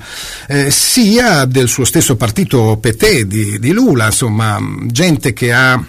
eh, 0.48 0.70
sia 0.70 1.46
del 1.46 1.70
suo 1.70 1.86
stesso 1.86 2.18
partito 2.18 2.78
PT 2.82 3.22
di, 3.22 3.58
di 3.58 3.72
Lula, 3.72 4.08
insomma, 4.08 4.60
gente 4.88 5.32
che 5.32 5.54
ha 5.54 5.82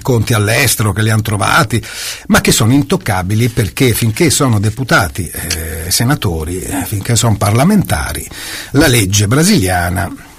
conti 0.00 0.32
all'estero 0.32 0.92
che 0.92 1.02
li 1.02 1.10
hanno 1.10 1.22
trovati, 1.22 1.84
ma 2.28 2.40
che 2.40 2.52
sono 2.52 2.72
intoccabili 2.72 3.48
perché 3.48 3.92
finché 3.92 4.30
sono 4.30 4.58
deputati, 4.58 5.30
eh, 5.30 5.90
senatori, 5.90 6.60
eh, 6.60 6.84
finché 6.86 7.14
sono 7.16 7.36
parlamentari, 7.36 8.26
la 8.72 8.86
legge 8.86 9.26
brasiliana 9.26 10.30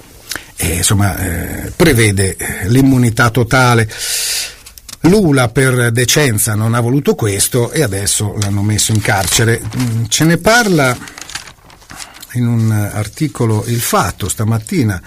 eh, 0.56 0.78
insomma, 0.78 1.18
eh, 1.18 1.72
prevede 1.76 2.38
l'immunità 2.66 3.30
totale. 3.30 3.90
Lula 5.02 5.50
per 5.50 5.92
decenza 5.92 6.56
non 6.56 6.74
ha 6.74 6.80
voluto 6.80 7.14
questo 7.14 7.72
e 7.72 7.84
adesso 7.84 8.36
l'hanno 8.40 8.62
messo 8.62 8.94
in 8.94 9.02
carcere. 9.02 9.62
Mm, 9.62 10.06
ce 10.08 10.24
ne 10.24 10.38
parla 10.38 10.98
in 12.34 12.48
un 12.48 12.72
articolo 12.72 13.64
Il 13.68 13.82
Fatto 13.82 14.30
stamattina 14.30 15.00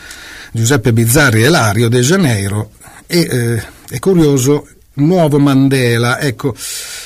Giuseppe 0.53 0.93
Bizzarri 0.93 1.43
e 1.43 1.49
Lario 1.49 1.88
De 1.88 2.00
Janeiro 2.00 2.71
e 3.07 3.21
eh, 3.21 3.62
è 3.88 3.99
curioso 3.99 4.66
nuovo 4.95 5.38
Mandela, 5.38 6.21
ecco, 6.21 6.55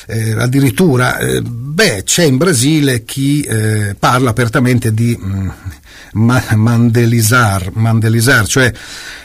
eh, 0.06 0.32
addirittura, 0.32 1.18
eh, 1.18 1.40
beh, 1.42 2.02
c'è 2.04 2.24
in 2.24 2.36
Brasile 2.36 3.04
chi 3.04 3.42
eh, 3.42 3.96
parla 3.98 4.30
apertamente 4.30 4.92
di 4.94 5.18
mm, 5.20 5.48
ma- 6.12 6.44
mandelisar, 6.54 7.70
mandelisar, 7.74 8.46
cioè 8.46 8.72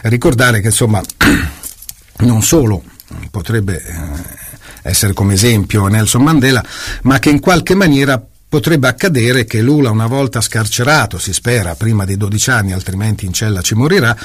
ricordare 0.03 0.61
che 0.61 0.67
insomma 0.67 1.01
non 2.19 2.41
solo 2.41 2.83
potrebbe 3.29 3.83
eh, 3.83 4.89
essere 4.89 5.13
come 5.13 5.33
esempio 5.33 5.87
Nelson 5.87 6.23
Mandela, 6.23 6.63
ma 7.03 7.19
che 7.19 7.29
in 7.29 7.39
qualche 7.39 7.75
maniera 7.75 8.23
potrebbe 8.47 8.87
accadere 8.87 9.45
che 9.45 9.61
Lula 9.61 9.91
una 9.91 10.07
volta 10.07 10.41
scarcerato, 10.41 11.17
si 11.17 11.33
spera, 11.33 11.75
prima 11.75 12.05
dei 12.05 12.17
12 12.17 12.49
anni, 12.51 12.71
altrimenti 12.71 13.25
in 13.25 13.33
cella 13.33 13.61
ci 13.61 13.75
morirà, 13.75 14.15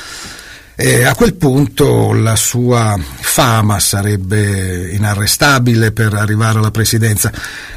e 0.82 1.04
a 1.04 1.14
quel 1.14 1.34
punto 1.34 2.14
la 2.14 2.36
sua 2.36 2.98
fama 2.98 3.78
sarebbe 3.78 4.88
inarrestabile 4.92 5.92
per 5.92 6.14
arrivare 6.14 6.58
alla 6.58 6.70
presidenza. 6.70 7.30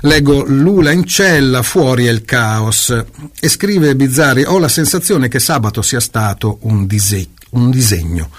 Leggo 0.04 0.46
Lula 0.46 0.92
in 0.92 1.04
cella, 1.04 1.64
fuori 1.64 2.06
è 2.06 2.10
il 2.12 2.24
caos. 2.24 2.96
E 3.42 3.50
scrive 3.50 3.94
Bizzarri, 3.98 4.44
ho 4.44 4.58
la 4.58 4.70
sensazione 4.70 5.28
che 5.28 5.40
sabato 5.40 5.82
sia 5.82 6.00
stato 6.00 6.60
un, 6.62 6.88
dise- 6.88 7.28
un 7.50 7.70
disegno. 7.70 8.30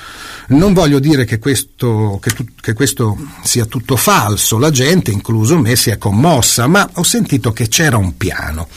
Non 0.46 0.74
voglio 0.74 0.98
dire 0.98 1.24
che 1.24 1.38
questo, 1.38 2.18
che, 2.20 2.30
tu, 2.30 2.44
che 2.60 2.74
questo, 2.74 3.16
sia 3.42 3.64
tutto 3.64 3.96
falso, 3.96 4.58
la 4.58 4.70
gente, 4.70 5.10
incluso 5.10 5.58
me, 5.58 5.74
si 5.74 5.90
è 5.90 5.96
commossa, 5.96 6.66
ma 6.66 6.88
ho 6.94 7.02
sentito 7.02 7.52
che 7.52 7.68
c'era 7.68 7.96
un 7.96 8.16
piano. 8.16 8.68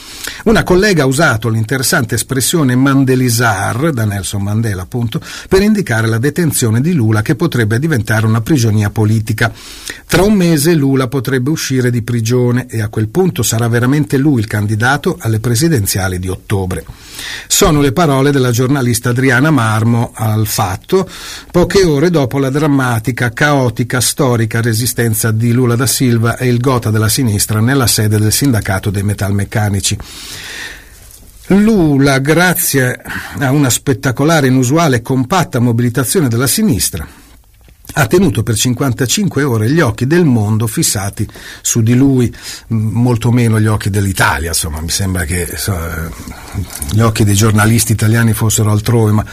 Una 0.45 0.63
collega 0.63 1.03
ha 1.03 1.07
usato 1.07 1.50
l'interessante 1.50 2.15
espressione 2.15 2.75
Mandelisar, 2.75 3.91
da 3.91 4.05
Nelson 4.05 4.43
Mandela 4.43 4.83
appunto, 4.83 5.19
per 5.50 5.62
indicare 5.62 6.07
la 6.07 6.19
detenzione 6.19 6.79
di 6.79 6.93
Lula 6.93 7.21
che 7.21 7.36
potrebbe 7.36 7.79
diventare 7.79 8.25
una 8.25 8.41
prigionia 8.41 8.89
politica. 8.89 9.51
Tra 10.05 10.24
un 10.24 10.33
mese 10.33 10.74
Lula 10.74 11.07
potrebbe 11.07 11.50
uscire 11.50 11.91
di 11.91 12.01
prigione 12.01 12.67
e 12.69 12.81
a 12.81 12.88
quel 12.88 13.09
punto 13.09 13.43
sarà 13.43 13.67
veramente 13.67 14.17
lui 14.17 14.39
il 14.39 14.47
candidato 14.47 15.17
alle 15.19 15.39
presidenziali 15.39 16.17
di 16.17 16.29
ottobre. 16.29 16.86
Sono 17.47 17.81
le 17.81 17.91
parole 17.91 18.31
della 18.31 18.51
giornalista 18.51 19.09
Adriana 19.09 19.51
Marmo 19.51 20.12
al 20.13 20.47
fatto, 20.47 21.09
poche 21.57 21.83
ore 21.83 22.11
dopo 22.11 22.37
la 22.37 22.51
drammatica, 22.51 23.31
caotica, 23.31 23.99
storica 23.99 24.61
resistenza 24.61 25.31
di 25.31 25.51
Lula 25.51 25.75
da 25.75 25.87
Silva 25.87 26.37
e 26.37 26.45
il 26.45 26.59
gota 26.59 26.91
della 26.91 27.09
sinistra 27.09 27.59
nella 27.59 27.87
sede 27.87 28.19
del 28.19 28.31
sindacato 28.31 28.91
dei 28.91 29.01
metalmeccanici. 29.01 29.97
Lula, 31.47 32.19
grazie 32.19 33.01
a 33.39 33.49
una 33.49 33.71
spettacolare, 33.71 34.45
inusuale 34.45 34.97
e 34.97 35.01
compatta 35.01 35.57
mobilitazione 35.57 36.27
della 36.27 36.45
sinistra, 36.45 37.07
ha 37.94 38.06
tenuto 38.06 38.44
per 38.44 38.56
55 38.56 39.44
ore 39.44 39.70
gli 39.70 39.79
occhi 39.79 40.06
del 40.06 40.25
mondo 40.25 40.67
fissati 40.67 41.27
su 41.62 41.82
di 41.82 41.96
lui, 41.96 42.34
molto 42.67 43.32
meno 43.32 43.60
gli 43.60 43.65
occhi 43.65 43.89
dell'Italia, 43.89 44.50
insomma 44.50 44.82
mi 44.82 44.89
sembra 44.89 45.24
che 45.24 45.48
so, 45.56 45.75
gli 46.91 47.00
occhi 47.00 47.24
dei 47.24 47.34
giornalisti 47.34 47.94
italiani 47.94 48.34
fossero 48.34 48.72
altrove, 48.72 49.12
ma 49.12 49.25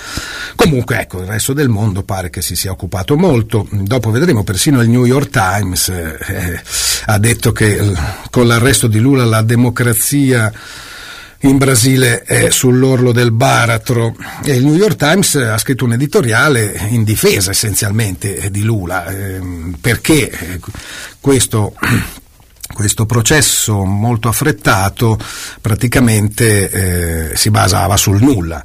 comunque 0.54 1.00
ecco, 1.00 1.20
il 1.20 1.26
resto 1.26 1.52
del 1.52 1.68
mondo 1.68 2.04
pare 2.04 2.30
che 2.30 2.42
si 2.42 2.56
sia 2.56 2.70
occupato 2.70 3.16
molto, 3.16 3.66
dopo 3.70 4.10
vedremo 4.10 4.44
persino 4.44 4.80
il 4.80 4.88
New 4.88 5.04
York 5.04 5.30
Times 5.30 5.88
eh, 5.88 6.62
ha 7.06 7.18
detto 7.18 7.52
che 7.52 7.92
con 8.30 8.46
l'arresto 8.46 8.86
di 8.86 8.98
Lula 8.98 9.24
la 9.24 9.42
democrazia 9.42 10.52
in 11.48 11.58
Brasile 11.58 12.22
è 12.22 12.50
sull'orlo 12.50 13.12
del 13.12 13.30
baratro. 13.30 14.16
E 14.44 14.54
il 14.54 14.64
New 14.64 14.74
York 14.74 14.96
Times 14.96 15.34
ha 15.34 15.58
scritto 15.58 15.84
un 15.84 15.92
editoriale 15.92 16.86
in 16.88 17.04
difesa 17.04 17.50
essenzialmente 17.50 18.50
di 18.50 18.62
Lula. 18.62 19.06
Ehm, 19.06 19.76
perché 19.80 20.30
eh, 20.30 20.60
questo 21.20 21.74
questo 22.72 23.06
processo 23.06 23.84
molto 23.84 24.28
affrettato 24.28 25.18
praticamente 25.60 27.30
eh, 27.30 27.36
si 27.36 27.50
basava 27.50 27.96
sul 27.96 28.20
nulla. 28.20 28.64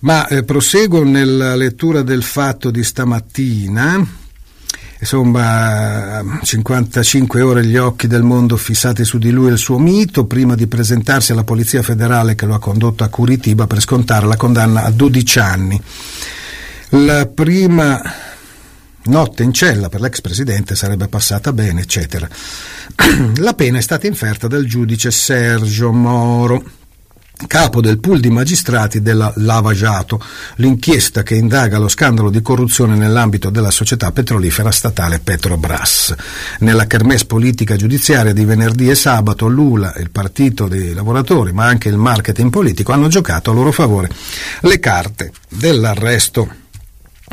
Ma 0.00 0.26
eh, 0.26 0.42
proseguo 0.42 1.04
nella 1.04 1.54
lettura 1.54 2.02
del 2.02 2.22
fatto 2.22 2.70
di 2.70 2.82
stamattina 2.82 4.24
insomma 4.98 6.22
55 6.42 7.40
ore 7.40 7.66
gli 7.66 7.76
occhi 7.76 8.06
del 8.06 8.22
mondo 8.22 8.56
fissati 8.56 9.04
su 9.04 9.18
di 9.18 9.30
lui 9.30 9.48
e 9.48 9.52
il 9.52 9.58
suo 9.58 9.78
mito 9.78 10.26
prima 10.26 10.54
di 10.54 10.66
presentarsi 10.66 11.32
alla 11.32 11.44
Polizia 11.44 11.82
Federale 11.82 12.34
che 12.34 12.46
lo 12.46 12.54
ha 12.54 12.58
condotto 12.58 13.04
a 13.04 13.08
Curitiba 13.08 13.66
per 13.66 13.80
scontare 13.80 14.26
la 14.26 14.36
condanna 14.36 14.84
a 14.84 14.90
12 14.90 15.38
anni. 15.38 15.82
La 16.90 17.26
prima 17.26 18.00
notte 19.04 19.42
in 19.42 19.52
cella 19.52 19.88
per 19.88 20.00
l'ex 20.00 20.20
presidente 20.20 20.74
sarebbe 20.74 21.08
passata 21.08 21.52
bene, 21.52 21.82
eccetera. 21.82 22.28
La 23.36 23.54
pena 23.54 23.78
è 23.78 23.82
stata 23.82 24.06
inferta 24.06 24.46
dal 24.46 24.64
giudice 24.64 25.10
Sergio 25.10 25.92
Moro 25.92 26.62
capo 27.46 27.80
del 27.80 27.98
pool 27.98 28.20
di 28.20 28.30
magistrati 28.30 29.02
della 29.02 29.32
Lava 29.36 29.72
Jato, 29.72 30.20
l'inchiesta 30.56 31.22
che 31.22 31.34
indaga 31.34 31.78
lo 31.78 31.88
scandalo 31.88 32.30
di 32.30 32.40
corruzione 32.40 32.96
nell'ambito 32.96 33.50
della 33.50 33.70
società 33.70 34.10
petrolifera 34.10 34.70
statale 34.70 35.18
Petrobras. 35.18 36.14
Nella 36.60 36.86
kermesse 36.86 37.26
politica 37.26 37.76
giudiziaria 37.76 38.32
di 38.32 38.44
venerdì 38.44 38.88
e 38.88 38.94
sabato 38.94 39.48
Lula, 39.48 39.94
il 39.96 40.10
partito 40.10 40.66
dei 40.66 40.94
lavoratori, 40.94 41.52
ma 41.52 41.66
anche 41.66 41.88
il 41.88 41.98
marketing 41.98 42.50
politico 42.50 42.92
hanno 42.92 43.08
giocato 43.08 43.50
a 43.50 43.54
loro 43.54 43.72
favore 43.72 44.08
le 44.60 44.80
carte 44.80 45.32
dell'arresto 45.48 46.48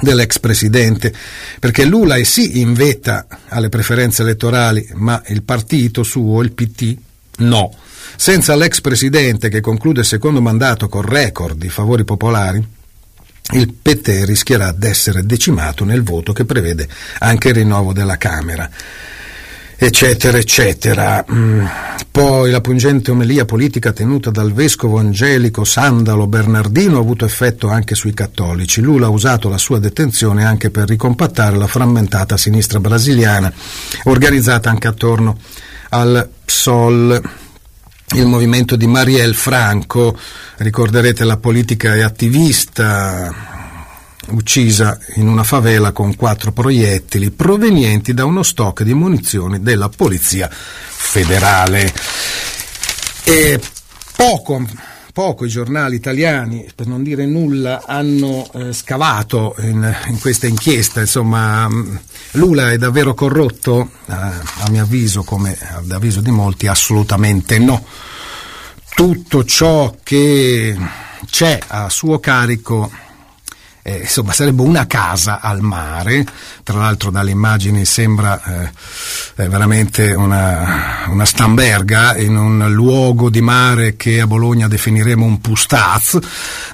dell'ex 0.02 0.40
presidente, 0.40 1.14
perché 1.60 1.86
Lula 1.86 2.16
è 2.16 2.24
sì 2.24 2.60
in 2.60 2.74
vetta 2.74 3.26
alle 3.50 3.70
preferenze 3.70 4.24
elettorali, 4.24 4.86
ma 4.96 5.22
il 5.28 5.44
partito 5.44 6.04
suo, 6.04 6.42
il 6.42 6.52
PT, 6.52 6.98
no. 7.38 7.74
Senza 8.16 8.56
l'ex 8.56 8.82
presidente 8.82 9.50
che 9.50 9.62
conclude 9.62 10.02
il 10.02 10.06
secondo 10.06 10.42
mandato 10.42 10.88
con 10.88 11.02
record 11.02 11.58
di 11.58 11.70
favori 11.70 12.04
popolari, 12.04 12.66
il 13.54 13.74
PT 13.74 14.24
rischierà 14.26 14.72
di 14.72 14.88
essere 14.88 15.26
decimato 15.26 15.84
nel 15.84 16.04
voto 16.04 16.32
che 16.34 16.46
prevede 16.46 16.88
anche 17.20 17.50
il 17.50 17.56
rinnovo 17.56 17.94
della 17.94 18.18
Camera 18.18 18.70
eccetera, 19.86 20.38
eccetera. 20.38 21.26
Mm. 21.32 21.66
Poi 22.12 22.52
la 22.52 22.62
pungente 22.62 23.12
omelia 23.12 23.46
politica 23.46 23.92
tenuta 23.92 24.30
dal 24.30 24.54
vescovo 24.54 25.00
Angelico 25.00 25.64
Sandalo 25.64 26.28
Bernardino 26.28 26.98
ha 26.98 27.02
avuto 27.02 27.26
effetto 27.26 27.70
anche 27.70 27.96
sui 27.96 28.14
cattolici. 28.14 28.82
Lula 28.82 29.08
ha 29.08 29.10
usato 29.10 29.50
la 29.50 29.58
sua 29.58 29.80
detenzione 29.80 30.46
anche 30.46 30.70
per 30.70 30.88
ricompattare 30.88 31.58
la 31.58 31.68
frammentata 31.68 32.38
sinistra 32.38 32.80
brasiliana, 32.80 33.52
organizzata 34.04 34.70
anche 34.70 34.88
attorno 34.88 35.38
al 35.90 36.30
PSOL 36.46 37.22
il 38.14 38.26
movimento 38.26 38.76
di 38.76 38.88
Marielle 38.88 39.34
Franco, 39.34 40.18
ricorderete 40.58 41.24
la 41.24 41.38
politica 41.38 41.96
e 41.96 42.02
attivista 42.02 43.62
uccisa 44.28 44.98
in 45.16 45.28
una 45.28 45.44
favela 45.44 45.92
con 45.92 46.16
quattro 46.16 46.52
proiettili 46.52 47.32
provenienti 47.32 48.14
da 48.14 48.26
uno 48.26 48.44
stock 48.44 48.84
di 48.84 48.94
munizioni 48.94 49.62
della 49.62 49.90
Polizia 49.90 50.50
Federale. 50.50 51.94
E 53.24 53.60
poco 54.16 54.66
poco 55.14 55.46
i 55.46 55.48
giornali 55.48 55.96
italiani, 55.96 56.68
per 56.76 56.88
non 56.88 57.04
dire 57.04 57.28
nulla, 57.28 57.84
hanno 57.86 58.50
eh, 58.54 58.74
scavato 58.74 59.56
in, 59.60 59.96
in, 60.08 60.20
questa 60.20 60.48
inchiesta. 60.48 61.02
Insomma, 61.02 61.70
mm, 61.70 61.96
Lula 62.32 62.72
è 62.72 62.78
davvero 62.80 63.14
corrotto? 63.14 63.92
Eh, 64.08 64.12
a 64.12 64.70
mio 64.72 64.82
avviso, 64.82 65.22
come 65.22 65.56
ad 65.56 65.92
avviso 65.92 66.20
di 66.20 66.32
molti, 66.32 66.66
assolutamente 66.66 67.60
no. 67.60 67.86
Tutto 68.96 69.46
ciò 69.46 69.96
che 70.02 70.76
c'è 71.30 71.60
a 71.68 71.90
suo 71.90 72.20
carico 72.20 72.92
eh, 73.86 73.98
insomma 73.98 74.32
sarebbe 74.32 74.62
una 74.62 74.88
casa 74.88 75.42
al 75.42 75.62
mare, 75.62 76.26
tra 76.64 76.78
l'altro 76.78 77.12
dalle 77.12 77.32
immagini 77.32 77.84
sembra 77.84 78.42
eh, 79.36 79.48
veramente 79.48 80.14
una, 80.14 81.06
una, 81.10 81.26
stamberga 81.26 82.16
in 82.16 82.38
un 82.38 82.72
luogo 82.72 83.30
di 83.30 83.42
mare 83.42 83.98
che 83.98 84.22
a 84.22 84.28
Bologna 84.28 84.70
definiremo 84.70 85.26
un 85.26 85.42
pustaz, 85.42 86.18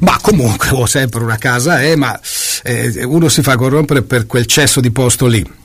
ma 0.01 0.20
comunque 0.22 0.70
oh, 0.70 0.86
sempre 0.86 1.24
una 1.24 1.38
casa 1.38 1.82
è, 1.82 1.96
ma 1.96 2.18
eh, 2.62 3.04
uno 3.04 3.28
si 3.28 3.42
fa 3.42 3.58
corrompere 3.58 4.04
per 4.04 4.28
quel 4.28 4.46
cesso 4.46 4.80
di 4.80 4.92
posto 4.92 5.25
lì. 5.25 5.58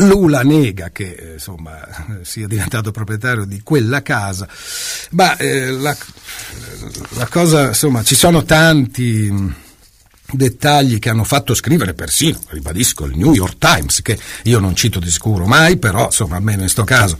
Lula 0.00 0.42
nega 0.42 0.90
che 0.90 1.32
insomma, 1.34 1.80
sia 2.22 2.46
diventato 2.46 2.92
proprietario 2.92 3.44
di 3.44 3.60
quella 3.62 4.00
casa, 4.00 4.48
ma 5.10 5.36
eh, 5.36 5.70
la, 5.70 5.94
la, 7.10 7.26
cosa, 7.26 7.68
insomma, 7.68 8.02
ci 8.02 8.14
sono 8.14 8.44
tanti 8.44 9.66
dettagli 10.30 10.98
che 10.98 11.08
hanno 11.08 11.24
fatto 11.24 11.54
scrivere 11.54 11.94
persino, 11.94 12.38
ribadisco, 12.48 13.06
il 13.06 13.16
New 13.16 13.32
York 13.32 13.56
Times, 13.58 14.02
che 14.02 14.18
io 14.44 14.58
non 14.58 14.74
cito 14.74 14.98
di 14.98 15.10
sicuro 15.10 15.46
mai, 15.46 15.78
però 15.78 16.06
insomma 16.06 16.36
almeno 16.36 16.58
in 16.58 16.64
questo 16.64 16.84
caso, 16.84 17.16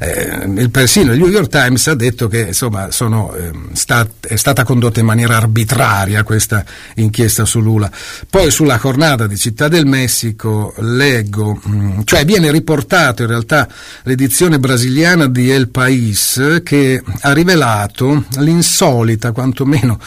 eh, 0.00 0.68
persino 0.68 1.12
il 1.12 1.18
New 1.18 1.28
York 1.28 1.48
Times 1.48 1.86
ha 1.86 1.94
detto 1.94 2.26
che 2.26 2.40
insomma 2.48 2.90
sono, 2.90 3.32
eh, 3.34 3.52
stat, 3.72 4.26
è 4.26 4.36
stata 4.36 4.64
condotta 4.64 4.98
in 4.98 5.06
maniera 5.06 5.36
arbitraria 5.36 6.24
questa 6.24 6.64
inchiesta 6.96 7.44
su 7.44 7.60
Lula. 7.60 7.90
Poi 8.28 8.50
sulla 8.50 8.78
jornada 8.78 9.28
di 9.28 9.36
Città 9.36 9.68
del 9.68 9.86
Messico 9.86 10.74
leggo, 10.78 11.60
mh, 11.62 11.76
mm, 11.76 12.00
cioè 12.04 12.24
viene 12.24 12.50
riportato 12.50 13.22
in 13.22 13.28
realtà 13.28 13.68
l'edizione 14.02 14.58
brasiliana 14.58 15.28
di 15.28 15.48
El 15.50 15.68
País 15.68 16.60
che 16.64 17.00
ha 17.20 17.32
rivelato 17.32 18.24
l'insolita, 18.38 19.30
quantomeno 19.30 20.00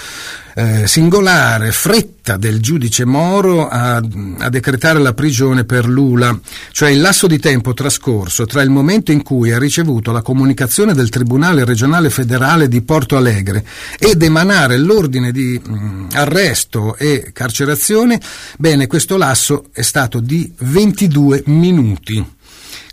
eh, 0.56 0.88
singolare 0.88 1.72
fretta 1.72 2.38
del 2.38 2.60
giudice 2.60 3.06
Moro 3.06 3.68
a, 3.68 3.96
a, 3.96 4.50
decretare 4.50 5.00
la 5.00 5.14
prigione 5.14 5.64
per 5.64 5.88
Lula, 5.88 6.38
cioè 6.72 6.90
il 6.90 7.02
lasso 7.02 7.28
di 7.28 7.40
tempo 7.40 7.74
trascorso 7.74 8.46
tra 8.46 8.62
il 8.62 8.70
momento 8.70 9.12
in 9.12 9.24
cui 9.24 9.52
ha 9.52 9.60
ricevuto 9.60 10.12
la 10.12 10.22
comunicazione 10.22 10.94
del 10.94 11.10
Tribunale 11.10 11.66
regionale 11.66 12.10
federale 12.10 12.68
di 12.68 12.82
Porto 12.82 13.18
Alegre 13.18 13.66
ed 13.98 14.22
emanare 14.22 14.78
l'ordine 14.78 15.32
di 15.32 15.60
mh, 15.64 15.74
mm, 15.74 16.08
arresto 16.14 16.96
e 16.98 17.32
carcerazione, 17.34 18.20
bene, 18.58 18.88
questo 18.88 19.18
lasso 19.18 19.66
è 19.72 19.82
stato 19.82 20.20
di 20.20 20.52
22 20.60 21.44
minuti, 21.48 22.24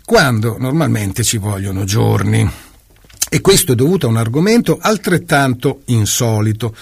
quando 0.05 0.57
normalmente 0.57 1.23
ci 1.23 1.37
vogliono 1.37 1.83
giorni. 1.83 2.67
E 3.31 3.41
questo 3.41 3.73
è 3.73 3.75
dovuto 3.75 4.07
a 4.07 4.09
un 4.09 4.17
argomento 4.17 4.79
altrettanto 4.81 5.81
insolito, 5.85 6.75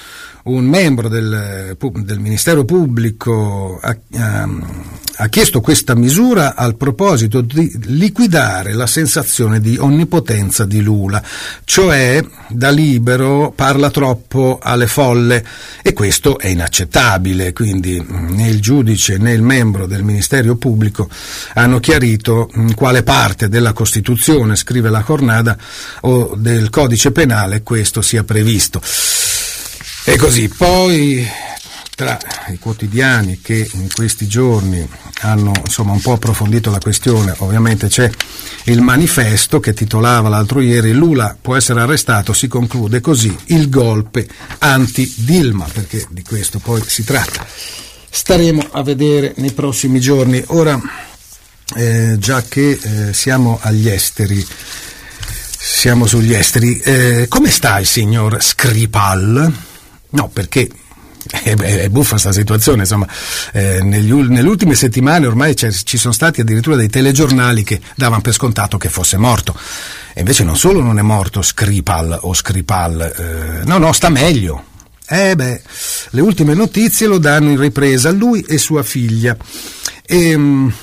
un 0.47 0.65
membro 0.65 1.09
del, 1.09 1.75
del 1.77 2.19
Ministero 2.19 2.65
Pubblico 2.65 3.79
ha, 3.81 3.97
ha, 4.15 4.49
ha, 5.17 5.27
chiesto 5.27 5.61
questa 5.61 5.95
misura 5.95 6.55
al 6.55 6.75
proposito 6.75 7.41
di 7.41 7.71
liquidare 7.85 8.73
la 8.73 8.87
sensazione 8.87 9.59
di 9.59 9.77
onnipotenza 9.77 10.65
di 10.65 10.81
Lula, 10.81 11.21
cioè 11.63 12.23
da 12.49 12.69
libero 12.69 13.51
parla 13.55 13.89
troppo 13.89 14.59
alle 14.61 14.87
folle 14.87 15.45
e 15.81 15.93
questo 15.93 16.39
è 16.39 16.47
inaccettabile, 16.47 17.53
quindi 17.53 18.03
né 18.07 18.47
il 18.47 18.61
giudice 18.61 19.17
né 19.17 19.33
il 19.33 19.41
membro 19.41 19.85
del 19.85 20.03
Ministero 20.03 20.55
Pubblico 20.55 21.09
hanno 21.53 21.79
chiarito 21.79 22.49
in 22.55 22.73
quale 22.73 23.03
parte 23.03 23.49
della 23.49 23.73
Costituzione, 23.73 24.55
scrive 24.55 24.89
la 24.89 25.01
Cornada, 25.01 25.57
o 26.01 26.35
del 26.37 26.69
codice 26.69 27.11
penale 27.11 27.63
questo 27.63 28.01
sia 28.01 28.23
previsto. 28.23 28.81
E 30.09 30.15
così, 30.15 30.47
poi 30.47 31.27
tra 31.93 32.17
i 32.47 32.57
quotidiani 32.59 33.41
che 33.41 33.69
in 33.73 33.89
questi 33.93 34.25
giorni 34.25 34.87
hanno 35.23 35.51
insomma, 35.65 35.91
un 35.91 35.99
po' 35.99 36.13
approfondito 36.13 36.71
la 36.71 36.79
questione, 36.79 37.33
ovviamente 37.39 37.89
c'è 37.89 38.09
il 38.63 38.79
manifesto 38.79 39.59
che 39.59 39.73
titolava 39.73 40.29
l'altro 40.29 40.61
ieri 40.61 40.93
Lula 40.93 41.35
può 41.39 41.57
essere 41.57 41.81
arrestato, 41.81 42.31
si 42.31 42.47
conclude 42.47 43.01
così 43.01 43.35
il 43.47 43.67
golpe 43.67 44.25
anti-Dilma, 44.59 45.67
perché 45.73 46.07
di 46.09 46.23
questo 46.23 46.59
poi 46.59 46.81
si 46.85 47.03
tratta. 47.03 47.45
Staremo 48.09 48.65
a 48.71 48.83
vedere 48.83 49.33
nei 49.35 49.51
prossimi 49.51 49.99
giorni. 49.99 50.41
Ora, 50.47 50.79
eh, 51.75 52.15
già 52.17 52.41
che 52.47 52.79
eh, 52.81 53.13
siamo 53.13 53.59
agli 53.61 53.89
esteri, 53.89 54.43
siamo 55.57 56.07
sugli 56.07 56.33
esteri, 56.33 56.77
eh, 56.77 57.25
come 57.27 57.49
sta 57.49 57.77
il 57.77 57.85
signor 57.85 58.41
Skripal? 58.41 59.75
No, 60.09 60.29
perché 60.31 60.69
è, 61.29 61.89
buffa 61.89 62.11
questa 62.11 62.31
situazione, 62.31 62.81
insomma, 62.81 63.07
eh, 63.51 63.81
negli, 63.81 64.11
nelle 64.11 64.47
ultime 64.47 64.75
settimane 64.75 65.27
ormai 65.27 65.55
ci 65.55 65.97
sono 65.97 66.13
stati 66.13 66.41
addirittura 66.41 66.75
dei 66.75 66.89
telegiornali 66.89 67.63
che 67.63 67.81
davano 67.95 68.21
per 68.21 68.33
scontato 68.33 68.77
che 68.77 68.89
fosse 68.89 69.17
morto. 69.17 69.57
E 70.13 70.21
invece 70.21 70.43
non 70.43 70.57
solo 70.57 70.81
non 70.81 70.99
è 70.99 71.01
morto 71.01 71.41
Skripal 71.41 72.17
o 72.21 72.33
Skripal, 72.33 73.01
eh, 73.01 73.65
no, 73.65 73.77
no, 73.77 73.91
sta 73.91 74.09
meglio. 74.09 74.63
Eh 75.09 75.35
beh, 75.35 75.61
le 76.09 76.21
ultime 76.21 76.53
notizie 76.53 77.07
lo 77.07 77.17
danno 77.17 77.49
in 77.49 77.59
ripresa 77.59 78.11
lui 78.11 78.41
e 78.41 78.57
sua 78.57 78.83
figlia. 78.83 79.37
E, 80.05 80.29
ehm, 80.31 80.73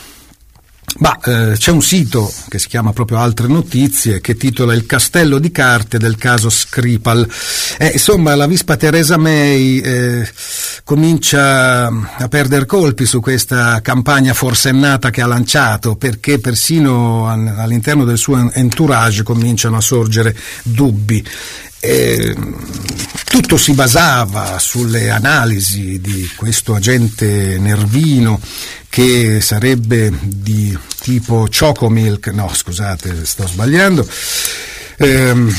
ma 0.99 1.19
eh, 1.25 1.55
c'è 1.57 1.71
un 1.71 1.83
sito 1.83 2.33
che 2.49 2.59
si 2.59 2.69
chiama 2.69 2.93
proprio 2.93 3.19
Altre 3.19 3.49
Notizie 3.49 4.21
che 4.21 4.37
titola 4.37 4.75
Il 4.75 4.87
castello 4.87 5.39
di 5.39 5.51
carte 5.51 5.99
del 5.99 6.17
caso 6.17 6.49
Skripal. 6.49 7.29
Eh, 7.79 7.91
insomma, 7.95 8.35
la 8.35 8.47
vispa 8.47 8.77
Teresa 8.77 9.17
May 9.17 9.79
eh, 9.79 10.29
comincia 10.85 11.87
a 11.87 12.29
perdere 12.29 12.67
colpi 12.67 13.07
su 13.07 13.21
questa 13.21 13.81
campagna 13.81 14.35
forsennata 14.35 15.11
che 15.11 15.23
ha 15.23 15.27
lanciato 15.27 15.97
perché 15.97 16.39
persino 16.39 17.29
all'interno 17.29 18.05
del 18.05 18.19
suo 18.19 18.51
entourage 18.53 19.23
cominciano 19.23 19.77
a 19.77 19.81
sorgere 19.81 20.37
dubbi. 20.63 21.25
Eh, 21.87 22.35
tutto 23.27 23.59
si 23.59 23.75
basava 23.75 24.59
sulle 24.59 25.11
analisi 25.11 26.01
di 26.01 26.31
questo 26.35 26.75
agente 26.75 27.59
nervino 27.59 28.41
che 28.89 29.43
sarebbe 29.43 30.11
di 30.23 30.75
tipo 31.03 31.47
Chocomilk, 31.47 32.29
no 32.29 32.51
scusate 32.51 33.27
sto 33.27 33.47
sbagliando, 33.47 34.09
ehm, 34.97 35.55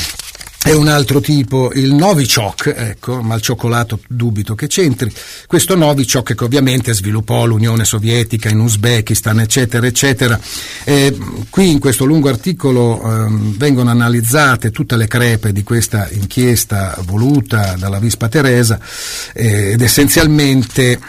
è 0.66 0.74
un 0.74 0.88
altro 0.88 1.22
tipo, 1.22 1.72
il 1.76 1.94
Novichok, 1.94 2.74
ecco, 2.76 3.22
ma 3.22 3.36
il 3.36 3.42
cioccolato 3.42 4.00
dubito 4.08 4.56
che 4.56 4.66
c'entri. 4.66 5.14
Questo 5.46 5.76
Novichok 5.76 6.34
che 6.34 6.44
ovviamente 6.44 6.92
sviluppò 6.92 7.46
l'Unione 7.46 7.86
Sovietica 7.86 8.50
in 8.50 8.62
Uzbekistan, 8.62 9.42
eccetera, 9.42 9.86
eccetera. 9.86 10.40
E 10.84 11.16
qui 11.52 11.70
in 11.70 11.78
questo 11.78 12.06
lungo 12.06 12.30
articolo 12.30 13.00
eh, 13.00 13.28
vengono 13.58 13.92
analizzate 13.92 14.72
tutte 14.72 14.98
le 14.98 15.06
crepe 15.06 15.52
di 15.52 15.62
questa 15.62 16.10
inchiesta 16.10 16.98
voluta 17.06 17.76
dalla 17.78 18.00
Vispa 18.00 18.28
Teresa 18.28 18.80
eh, 19.34 19.74
ed 19.74 19.82
essenzialmente 19.82 21.00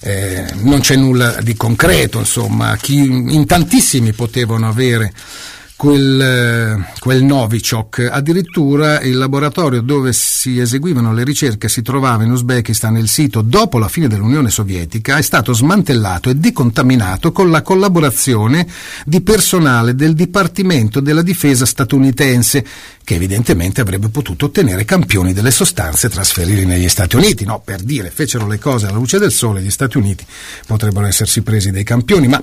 eh, 0.00 0.44
non 0.56 0.80
c'è 0.80 0.96
nulla 0.96 1.38
di 1.40 1.54
concreto, 1.56 2.18
insomma, 2.18 2.76
chi, 2.76 2.96
in 2.96 3.46
tantissimi 3.46 4.12
potevano 4.12 4.68
avere 4.68 5.14
quel, 5.76 6.20
eh, 6.20 6.94
quel 6.98 7.22
Novichok. 7.22 8.08
Addirittura 8.10 9.00
il 9.00 9.16
laboratorio 9.16 9.80
dove 9.80 10.12
si 10.12 10.58
eseguivano 10.58 11.12
le 11.12 11.24
ricerche 11.24 11.68
si 11.68 11.82
trovava 11.82 12.24
in 12.24 12.30
Uzbekistan, 12.30 12.96
il 12.96 13.08
sito 13.08 13.42
dopo 13.42 13.78
la 13.78 13.88
fine 13.88 14.08
dell'Unione 14.08 14.50
Sovietica, 14.50 15.16
è 15.16 15.22
stato 15.22 15.52
smantellato 15.52 16.30
e 16.30 16.36
decontaminato 16.36 17.32
con 17.32 17.50
la 17.50 17.62
collaborazione 17.62 18.66
di 19.04 19.20
personale 19.20 19.94
del 19.94 20.14
Dipartimento 20.14 21.00
della 21.00 21.22
Difesa 21.22 21.66
statunitense 21.66 22.64
che 23.04 23.16
evidentemente 23.16 23.82
avrebbe 23.82 24.08
potuto 24.08 24.46
ottenere 24.46 24.86
campioni 24.86 25.34
delle 25.34 25.50
sostanze 25.50 26.06
e 26.06 26.10
trasferirli 26.10 26.64
negli 26.64 26.88
Stati 26.88 27.16
Uniti. 27.16 27.44
No, 27.44 27.60
per 27.62 27.82
dire, 27.82 28.10
fecero 28.10 28.46
le 28.46 28.58
cose 28.58 28.86
alla 28.86 28.96
luce 28.96 29.18
del 29.18 29.30
sole, 29.30 29.60
gli 29.60 29.70
Stati 29.70 29.98
Uniti 29.98 30.24
potrebbero 30.66 31.06
essersi 31.06 31.42
presi 31.42 31.70
dei 31.70 31.84
campioni, 31.84 32.28
ma 32.28 32.42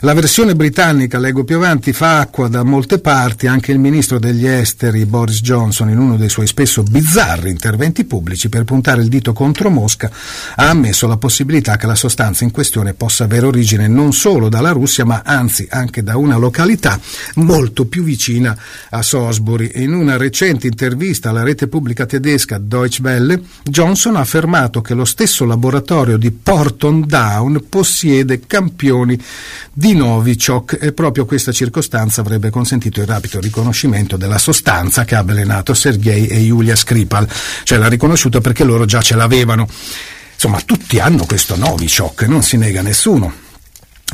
la 0.00 0.12
versione 0.12 0.54
britannica, 0.54 1.18
leggo 1.18 1.44
più 1.44 1.56
avanti, 1.56 1.94
fa 1.94 2.20
acqua 2.20 2.48
da 2.48 2.62
molte 2.72 3.00
parti, 3.00 3.46
anche 3.48 3.70
il 3.70 3.78
ministro 3.78 4.18
degli 4.18 4.46
esteri 4.46 5.04
Boris 5.04 5.42
Johnson, 5.42 5.90
in 5.90 5.98
uno 5.98 6.16
dei 6.16 6.30
suoi 6.30 6.46
spesso 6.46 6.82
bizzarri 6.82 7.50
interventi 7.50 8.06
pubblici 8.06 8.48
per 8.48 8.64
puntare 8.64 9.02
il 9.02 9.08
dito 9.08 9.34
contro 9.34 9.68
Mosca, 9.68 10.10
ha 10.56 10.70
ammesso 10.70 11.06
la 11.06 11.18
possibilità 11.18 11.76
che 11.76 11.86
la 11.86 11.94
sostanza 11.94 12.44
in 12.44 12.50
questione 12.50 12.94
possa 12.94 13.24
avere 13.24 13.44
origine 13.44 13.88
non 13.88 14.14
solo 14.14 14.48
dalla 14.48 14.70
Russia, 14.70 15.04
ma 15.04 15.20
anzi 15.22 15.66
anche 15.68 16.02
da 16.02 16.16
una 16.16 16.38
località 16.38 16.98
molto 17.34 17.84
più 17.84 18.04
vicina 18.04 18.56
a 18.88 19.02
Salisbury. 19.02 19.72
In 19.74 19.92
una 19.92 20.16
recente 20.16 20.66
intervista 20.66 21.28
alla 21.28 21.42
rete 21.42 21.68
pubblica 21.68 22.06
tedesca 22.06 22.56
Deutsche 22.56 23.02
Welle, 23.02 23.42
Johnson 23.64 24.16
ha 24.16 24.20
affermato 24.20 24.80
che 24.80 24.94
lo 24.94 25.04
stesso 25.04 25.44
laboratorio 25.44 26.16
di 26.16 26.30
Porton 26.30 27.06
Down 27.06 27.66
possiede 27.68 28.40
campioni 28.46 29.20
di 29.74 29.92
Novichok 29.92 30.78
e 30.80 30.92
proprio 30.92 31.26
questa 31.26 31.52
circostanza 31.52 32.22
avrebbe 32.22 32.48
consentito 32.48 32.60
il 33.00 33.06
rapido 33.06 33.40
riconoscimento 33.40 34.16
della 34.16 34.38
sostanza 34.38 35.04
che 35.04 35.14
ha 35.14 35.18
avvelenato 35.18 35.74
Sergei 35.74 36.26
e 36.26 36.38
Yulia 36.38 36.76
Skripal, 36.76 37.28
cioè 37.64 37.78
l'ha 37.78 37.88
riconosciuto 37.88 38.40
perché 38.40 38.64
loro 38.64 38.84
già 38.84 39.00
ce 39.00 39.16
l'avevano. 39.16 39.68
Insomma, 40.34 40.60
tutti 40.60 40.98
hanno 40.98 41.24
questo 41.24 41.56
Novichok, 41.56 42.22
non 42.22 42.42
si 42.42 42.56
nega 42.56 42.82
nessuno. 42.82 43.50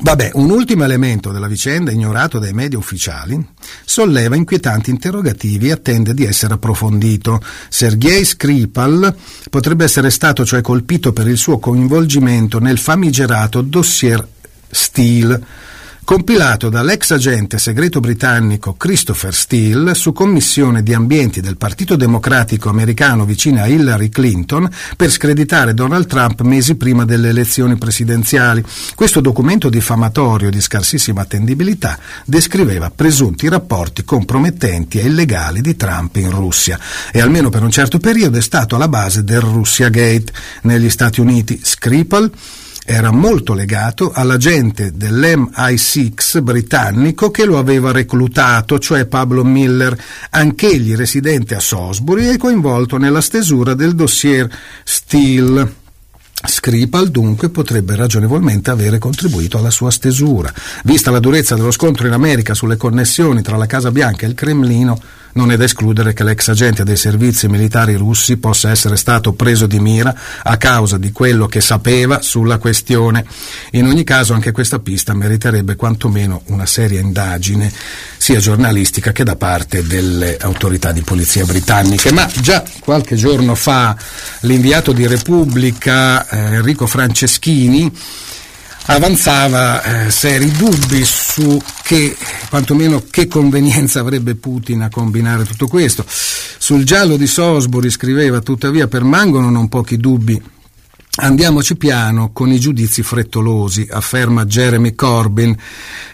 Vabbè, 0.00 0.30
un 0.34 0.50
ultimo 0.50 0.84
elemento 0.84 1.32
della 1.32 1.48
vicenda, 1.48 1.90
ignorato 1.90 2.38
dai 2.38 2.52
media 2.52 2.78
ufficiali, 2.78 3.44
solleva 3.84 4.36
inquietanti 4.36 4.90
interrogativi 4.90 5.68
e 5.68 5.72
attende 5.72 6.14
di 6.14 6.24
essere 6.24 6.54
approfondito. 6.54 7.42
Sergei 7.68 8.24
Skripal 8.24 9.14
potrebbe 9.50 9.84
essere 9.84 10.10
stato 10.10 10.46
cioè 10.46 10.60
colpito 10.60 11.12
per 11.12 11.26
il 11.26 11.36
suo 11.36 11.58
coinvolgimento 11.58 12.60
nel 12.60 12.78
famigerato 12.78 13.60
dossier 13.60 14.24
Steele, 14.70 15.42
compilato 16.08 16.70
dall'ex 16.70 17.10
agente 17.10 17.58
segreto 17.58 18.00
britannico 18.00 18.72
Christopher 18.72 19.34
Steele 19.34 19.92
su 19.92 20.14
commissione 20.14 20.82
di 20.82 20.94
ambienti 20.94 21.42
del 21.42 21.58
Partito 21.58 21.96
Democratico 21.96 22.70
americano 22.70 23.26
vicino 23.26 23.60
a 23.60 23.66
Hillary 23.66 24.08
Clinton 24.08 24.70
per 24.96 25.10
screditare 25.10 25.74
Donald 25.74 26.06
Trump 26.06 26.40
mesi 26.40 26.76
prima 26.76 27.04
delle 27.04 27.28
elezioni 27.28 27.76
presidenziali. 27.76 28.64
Questo 28.94 29.20
documento 29.20 29.68
diffamatorio 29.68 30.48
di 30.48 30.62
scarsissima 30.62 31.20
attendibilità 31.20 31.98
descriveva 32.24 32.90
presunti 32.90 33.46
rapporti 33.46 34.02
compromettenti 34.02 34.98
e 34.98 35.08
illegali 35.08 35.60
di 35.60 35.76
Trump 35.76 36.16
in 36.16 36.30
Russia 36.30 36.80
e 37.12 37.20
almeno 37.20 37.50
per 37.50 37.62
un 37.62 37.70
certo 37.70 37.98
periodo 37.98 38.38
è 38.38 38.42
stato 38.42 38.76
alla 38.76 38.88
base 38.88 39.24
del 39.24 39.42
Russia 39.42 39.90
Gate 39.90 40.32
negli 40.62 40.88
Stati 40.88 41.20
Uniti. 41.20 41.60
Skripal 41.62 42.32
era 42.90 43.10
molto 43.12 43.52
legato 43.52 44.12
all'agente 44.14 44.92
dell'MI6 44.96 46.40
britannico 46.40 47.30
che 47.30 47.44
lo 47.44 47.58
aveva 47.58 47.92
reclutato, 47.92 48.78
cioè 48.78 49.04
Pablo 49.04 49.44
Miller, 49.44 49.94
anch'egli 50.30 50.94
residente 50.94 51.54
a 51.54 51.60
Salisbury 51.60 52.28
e 52.28 52.38
coinvolto 52.38 52.96
nella 52.96 53.20
stesura 53.20 53.74
del 53.74 53.94
dossier 53.94 54.48
Steele. 54.84 55.74
Skripal 56.42 57.10
dunque 57.10 57.50
potrebbe 57.50 57.94
ragionevolmente 57.94 58.70
avere 58.70 58.98
contribuito 58.98 59.58
alla 59.58 59.70
sua 59.70 59.90
stesura. 59.90 60.50
Vista 60.84 61.10
la 61.10 61.18
durezza 61.18 61.56
dello 61.56 61.72
scontro 61.72 62.06
in 62.06 62.14
America 62.14 62.54
sulle 62.54 62.78
connessioni 62.78 63.42
tra 63.42 63.58
la 63.58 63.66
Casa 63.66 63.90
Bianca 63.90 64.24
e 64.24 64.30
il 64.30 64.34
Cremlino, 64.34 64.98
non 65.38 65.52
è 65.52 65.56
da 65.56 65.64
escludere 65.64 66.14
che 66.14 66.24
l'ex 66.24 66.48
agente 66.48 66.82
dei 66.82 66.96
servizi 66.96 67.46
militari 67.46 67.94
russi 67.94 68.38
possa 68.38 68.70
essere 68.70 68.96
stato 68.96 69.34
preso 69.34 69.68
di 69.68 69.78
mira 69.78 70.12
a 70.42 70.56
causa 70.56 70.98
di 70.98 71.12
quello 71.12 71.46
che 71.46 71.60
sapeva 71.60 72.20
sulla 72.20 72.58
questione. 72.58 73.24
In 73.72 73.86
ogni 73.86 74.02
caso 74.02 74.34
anche 74.34 74.50
questa 74.50 74.80
pista 74.80 75.14
meriterebbe 75.14 75.76
quantomeno 75.76 76.42
una 76.46 76.66
seria 76.66 76.98
indagine 76.98 77.72
sia 78.16 78.40
giornalistica 78.40 79.12
che 79.12 79.22
da 79.22 79.36
parte 79.36 79.86
delle 79.86 80.36
autorità 80.38 80.90
di 80.90 81.02
polizia 81.02 81.44
britanniche. 81.44 82.12
Ma 82.12 82.28
già 82.40 82.64
qualche 82.80 83.14
giorno 83.14 83.54
fa 83.54 83.96
l'inviato 84.40 84.90
di 84.90 85.06
Repubblica 85.06 86.28
eh, 86.28 86.56
Enrico 86.56 86.88
Franceschini 86.88 87.92
avanzava 88.90 89.82
eh, 90.06 90.10
seri 90.10 90.50
dubbi 90.52 91.04
su 91.04 91.60
che, 91.82 92.16
quantomeno 92.48 93.04
che 93.10 93.26
convenienza 93.26 94.00
avrebbe 94.00 94.34
Putin 94.34 94.82
a 94.82 94.88
combinare 94.88 95.44
tutto 95.44 95.66
questo. 95.66 96.04
Sul 96.06 96.84
giallo 96.84 97.16
di 97.16 97.26
Salisbury 97.26 97.90
scriveva 97.90 98.40
tuttavia 98.40 98.88
permangono 98.88 99.50
non 99.50 99.68
pochi 99.68 99.96
dubbi 99.96 100.40
Andiamoci 101.20 101.76
piano 101.76 102.30
con 102.32 102.52
i 102.52 102.60
giudizi 102.60 103.02
frettolosi, 103.02 103.84
afferma 103.90 104.44
Jeremy 104.44 104.94
Corbyn, 104.94 105.56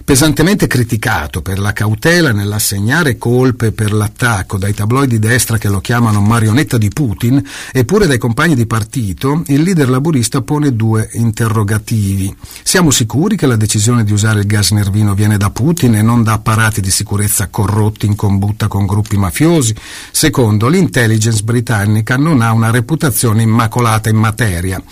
pesantemente 0.02 0.66
criticato 0.66 1.42
per 1.42 1.58
la 1.58 1.74
cautela 1.74 2.32
nell'assegnare 2.32 3.18
colpe 3.18 3.72
per 3.72 3.92
l'attacco 3.92 4.56
dai 4.56 4.72
tabloidi 4.72 5.18
destra 5.18 5.58
che 5.58 5.68
lo 5.68 5.80
chiamano 5.80 6.22
marionetta 6.22 6.78
di 6.78 6.88
Putin, 6.88 7.42
eppure 7.70 8.06
dai 8.06 8.16
compagni 8.16 8.54
di 8.54 8.64
partito, 8.64 9.42
il 9.48 9.60
leader 9.60 9.90
laburista 9.90 10.40
pone 10.40 10.74
due 10.74 11.10
interrogativi. 11.12 12.34
Siamo 12.62 12.90
sicuri 12.90 13.36
che 13.36 13.46
la 13.46 13.56
decisione 13.56 14.04
di 14.04 14.12
usare 14.12 14.40
il 14.40 14.46
gas 14.46 14.70
nervino 14.70 15.12
viene 15.12 15.36
da 15.36 15.50
Putin 15.50 15.96
e 15.96 16.02
non 16.02 16.22
da 16.22 16.32
apparati 16.32 16.80
di 16.80 16.90
sicurezza 16.90 17.48
corrotti 17.48 18.06
in 18.06 18.16
combutta 18.16 18.68
con 18.68 18.86
gruppi 18.86 19.18
mafiosi? 19.18 19.74
Secondo, 20.10 20.66
l'intelligence 20.68 21.42
britannica 21.42 22.16
non 22.16 22.40
ha 22.40 22.52
una 22.52 22.70
reputazione 22.70 23.42
immacolata 23.42 24.08
in 24.08 24.16
materia 24.16 24.82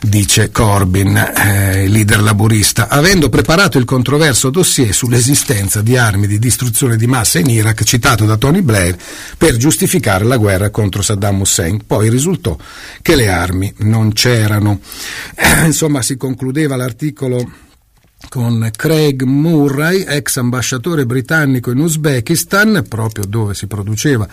dice 0.00 0.50
Corbyn, 0.50 1.16
eh, 1.16 1.86
leader 1.86 2.22
laburista, 2.22 2.88
avendo 2.88 3.28
preparato 3.28 3.76
il 3.78 3.84
controverso 3.84 4.50
dossier 4.50 4.94
sull'esistenza 4.94 5.82
di 5.82 5.96
armi 5.96 6.26
di 6.26 6.38
distruzione 6.38 6.96
di 6.96 7.06
massa 7.06 7.38
in 7.38 7.50
Iraq 7.50 7.82
citato 7.84 8.24
da 8.24 8.36
Tony 8.36 8.62
Blair 8.62 8.96
per 9.36 9.56
giustificare 9.56 10.24
la 10.24 10.38
guerra 10.38 10.70
contro 10.70 11.02
Saddam 11.02 11.40
Hussein. 11.40 11.84
Poi 11.86 12.08
risultò 12.08 12.56
che 13.02 13.14
le 13.14 13.28
armi 13.28 13.72
non 13.78 14.12
c'erano. 14.12 14.80
Eh, 15.34 15.66
insomma, 15.66 16.00
si 16.02 16.16
concludeva 16.16 16.76
l'articolo 16.76 17.68
con 18.28 18.70
Craig 18.74 19.22
Murray, 19.22 20.04
ex 20.06 20.36
ambasciatore 20.36 21.04
britannico 21.06 21.70
in 21.70 21.78
Uzbekistan, 21.78 22.84
proprio 22.88 23.24
dove 23.26 23.54
si 23.54 23.66
produceva 23.66 24.28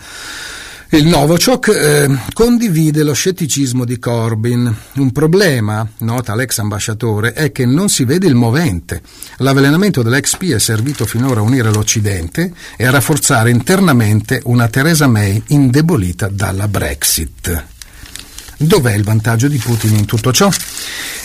il 0.90 1.06
Novichok 1.06 1.68
eh, 1.68 2.18
condivide 2.32 3.02
lo 3.02 3.12
scetticismo 3.12 3.84
di 3.84 3.98
Corbyn. 3.98 4.74
Un 4.94 5.12
problema, 5.12 5.86
nota 5.98 6.34
l'ex 6.34 6.58
ambasciatore, 6.58 7.34
è 7.34 7.52
che 7.52 7.66
non 7.66 7.90
si 7.90 8.04
vede 8.04 8.26
il 8.26 8.34
movente. 8.34 9.02
L'avvelenamento 9.38 10.02
dell'ex 10.02 10.36
P 10.36 10.50
è 10.50 10.58
servito 10.58 11.04
finora 11.04 11.40
a 11.40 11.42
unire 11.42 11.70
l'Occidente 11.70 12.52
e 12.76 12.86
a 12.86 12.90
rafforzare 12.90 13.50
internamente 13.50 14.40
una 14.44 14.68
Theresa 14.68 15.06
May 15.06 15.42
indebolita 15.48 16.28
dalla 16.28 16.68
Brexit. 16.68 17.64
Dov'è 18.56 18.94
il 18.94 19.04
vantaggio 19.04 19.48
di 19.48 19.58
Putin 19.58 19.94
in 19.94 20.06
tutto 20.06 20.32
ciò? 20.32 20.50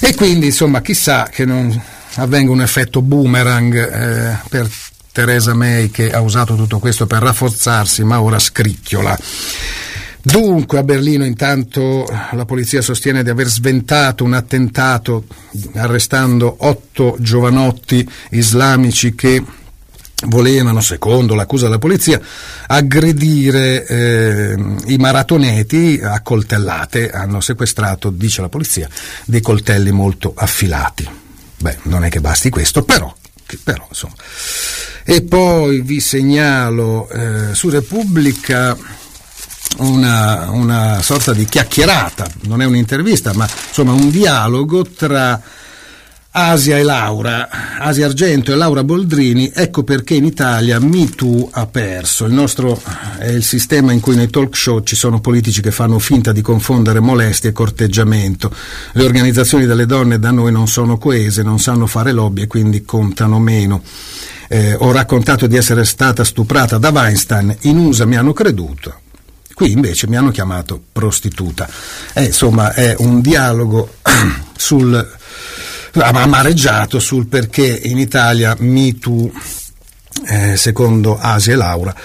E 0.02 0.14
quindi, 0.14 0.48
insomma, 0.48 0.82
chissà 0.82 1.30
che 1.32 1.46
non 1.46 1.82
avvenga 2.16 2.52
un 2.52 2.62
effetto 2.62 3.02
boomerang 3.02 3.76
eh, 3.76 4.38
per 4.50 4.70
Theresa 5.14 5.54
May 5.54 5.92
che 5.92 6.12
ha 6.12 6.20
usato 6.22 6.56
tutto 6.56 6.80
questo 6.80 7.06
per 7.06 7.22
rafforzarsi, 7.22 8.04
ma 8.04 8.20
ora 8.20 8.40
scricchiola. 8.40 9.18
Dunque 10.26 10.80
a 10.80 10.84
Berlino 10.84 11.24
intanto 11.24 12.06
la 12.32 12.46
polizia 12.46 12.82
sostiene 12.82 13.24
di 13.24 13.30
aver 13.30 13.48
sventato 13.48 14.24
un 14.24 14.34
attentato 14.34 15.26
arrestando 15.76 16.56
otto 16.60 17.16
giovanotti 17.20 18.10
islamici 18.32 19.14
che 19.14 19.44
volevano, 20.26 20.82
secondo 20.82 21.36
l'accusa 21.36 21.66
della 21.66 21.78
polizia, 21.78 22.20
aggredire 22.68 23.86
eh, 23.86 24.56
i 24.88 24.98
maratoneti 24.98 26.00
a 26.02 26.22
coltellate. 26.22 27.12
Hanno 27.12 27.40
sequestrato, 27.40 28.10
dice 28.10 28.42
la 28.42 28.50
polizia, 28.50 28.88
dei 29.26 29.42
coltelli 29.42 29.92
molto 29.92 30.34
affilati. 30.36 31.08
Beh, 31.58 31.78
non 31.84 32.04
è 32.04 32.10
che 32.10 32.20
basti 32.20 32.50
questo, 32.50 32.84
però, 32.84 33.14
però 33.58 33.86
insomma. 33.90 34.16
E 35.04 35.22
poi 35.24 35.82
vi 35.82 36.00
segnalo 36.00 37.10
eh, 37.10 37.54
su 37.54 37.70
Repubblica 37.70 38.78
una, 39.78 40.50
una, 40.52 41.02
sorta 41.02 41.34
di 41.34 41.46
chiacchierata, 41.46 42.28
non 42.42 42.62
è 42.62 42.66
un'intervista, 42.66 43.34
ma 43.34 43.48
insomma 43.68 43.92
un 43.92 44.10
dialogo 44.10 44.84
tra 44.84 45.42
Asia 46.36 46.78
e 46.78 46.84
Laura, 46.84 47.48
Asia 47.78 48.08
Argento 48.08 48.52
e 48.52 48.56
Laura 48.56 48.84
Boldrini, 48.84 49.52
ecco 49.54 49.84
perché 49.84 50.16
in 50.16 50.26
Italia 50.26 50.80
MeToo 50.80 51.50
ha 51.52 51.68
perso. 51.68 52.26
Il 52.26 52.34
nostro 52.34 52.82
è 53.20 53.28
il 53.28 53.44
sistema 53.44 53.92
in 53.92 54.00
cui 54.00 54.16
nei 54.16 54.32
talk 54.32 54.58
show 54.58 54.82
ci 54.82 54.96
sono 54.96 55.22
politici 55.22 55.62
che 55.62 55.70
fanno 55.70 56.00
finta 56.00 56.32
di 56.32 56.42
confondere 56.42 57.00
molestie 57.00 57.52
e 57.52 57.54
corteggiamento. 57.54 58.52
Le 58.94 59.04
organizzazioni 59.04 59.68
delle 59.68 59.86
donne 59.86 60.18
da 60.18 60.32
noi 60.32 60.52
non 60.52 60.68
sono 60.68 60.98
coese, 60.98 61.44
non 61.44 61.60
sanno 61.60 61.86
fare 61.86 62.12
lobby 62.12 62.42
e 62.42 62.48
quindi 62.48 62.84
contano 62.84 63.38
meno 63.40 63.84
eh, 64.48 64.76
ho 64.78 64.92
raccontato 64.92 65.48
di 65.48 65.56
essere 65.56 65.86
stata 65.86 66.24
stuprata 66.24 66.78
da 66.78 66.90
Weinstein, 66.90 67.56
in 67.62 67.78
USA 67.78 68.06
mi 68.06 68.16
hanno 68.16 68.34
creduto, 68.34 69.02
qui 69.54 69.72
invece 69.72 70.08
mi 70.08 70.16
hanno 70.16 70.32
chiamato 70.32 70.82
prostituta. 70.92 71.68
Eh, 72.14 72.26
insomma, 72.26 72.74
è 72.74 72.96
un 73.00 73.22
dialogo 73.22 73.96
sul 74.56 75.22
amareggiato 75.94 77.00
sul 77.00 77.28
perché 77.28 77.82
in 77.84 77.98
Italia 77.98 78.56
MeToo, 78.58 79.32
eh, 80.28 80.58
secondo 80.58 81.18
Asia 81.18 81.54
e 81.54 81.56
Laura, 81.56 81.96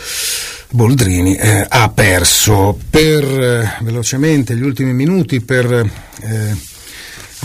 Boldrini 0.70 1.37
eh, 1.37 1.66
ha 1.68 1.88
perso. 1.88 2.79
Per 2.90 3.24
eh, 3.24 3.77
velocemente 3.81 4.55
gli 4.55 4.62
ultimi 4.62 4.92
minuti 4.92 5.40
per 5.40 5.72
eh, 5.72 6.57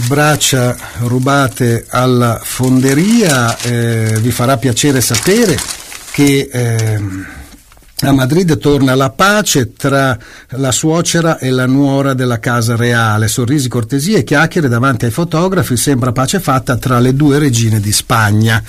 braccia 0.08 0.75
rubate 0.99 1.86
alla 1.89 2.39
fonderia, 2.43 3.58
eh, 3.60 4.17
vi 4.19 4.32
farà 4.32 4.58
piacere 4.58 4.99
sapere 5.01 5.58
che 6.12 6.49
eh, 6.51 7.01
a 8.07 8.11
Madrid 8.11 8.57
torna 8.57 8.95
la 8.95 9.09
pace 9.11 9.73
tra 9.73 10.17
la 10.49 10.71
suocera 10.71 11.37
e 11.37 11.49
la 11.49 11.65
nuora 11.65 12.13
della 12.13 12.39
casa 12.39 12.75
reale. 12.75 13.27
Sorrisi, 13.27 13.69
cortesie 13.69 14.19
e 14.19 14.23
chiacchiere 14.23 14.67
davanti 14.67 15.05
ai 15.05 15.11
fotografi, 15.11 15.77
sembra 15.77 16.11
pace 16.11 16.39
fatta 16.39 16.77
tra 16.77 16.99
le 16.99 17.15
due 17.15 17.39
regine 17.39 17.79
di 17.79 17.91
Spagna. 17.91 18.61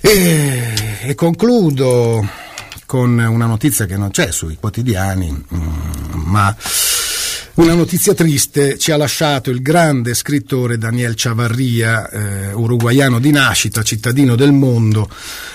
E, 0.00 0.74
e 1.02 1.14
concludo 1.14 2.26
con 2.86 3.18
una 3.18 3.46
notizia 3.46 3.84
che 3.84 3.96
non 3.96 4.10
c'è 4.10 4.30
sui 4.30 4.56
quotidiani, 4.58 5.30
mm, 5.32 6.12
ma 6.24 6.54
una 7.56 7.74
notizia 7.74 8.12
triste 8.12 8.76
ci 8.76 8.90
ha 8.90 8.98
lasciato 8.98 9.48
il 9.50 9.62
grande 9.62 10.12
scrittore 10.12 10.76
Daniel 10.76 11.14
Chavarria, 11.16 12.08
eh, 12.10 12.52
uruguaiano 12.52 13.18
di 13.18 13.30
nascita, 13.30 13.82
cittadino 13.82 14.36
del 14.36 14.52
mondo, 14.52 15.08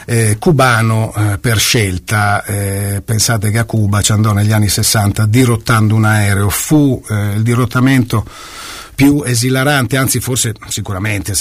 eh, 0.05 0.37
cubano 0.39 1.13
eh, 1.15 1.37
per 1.37 1.59
scelta. 1.59 2.43
Eh, 2.43 3.03
pensate 3.05 3.51
che 3.51 3.59
a 3.59 3.65
Cuba 3.65 4.01
ci 4.01 4.13
andò 4.13 4.33
negli 4.33 4.51
anni 4.51 4.67
60 4.67 5.27
dirottando 5.27 5.93
un 5.93 6.05
aereo. 6.05 6.49
Fu 6.49 7.03
eh, 7.07 7.33
il 7.35 7.43
dirottamento 7.43 8.25
più 9.01 9.23
esilarante, 9.25 9.97
anzi 9.97 10.19
forse 10.19 10.53
sicuramente 10.67 11.33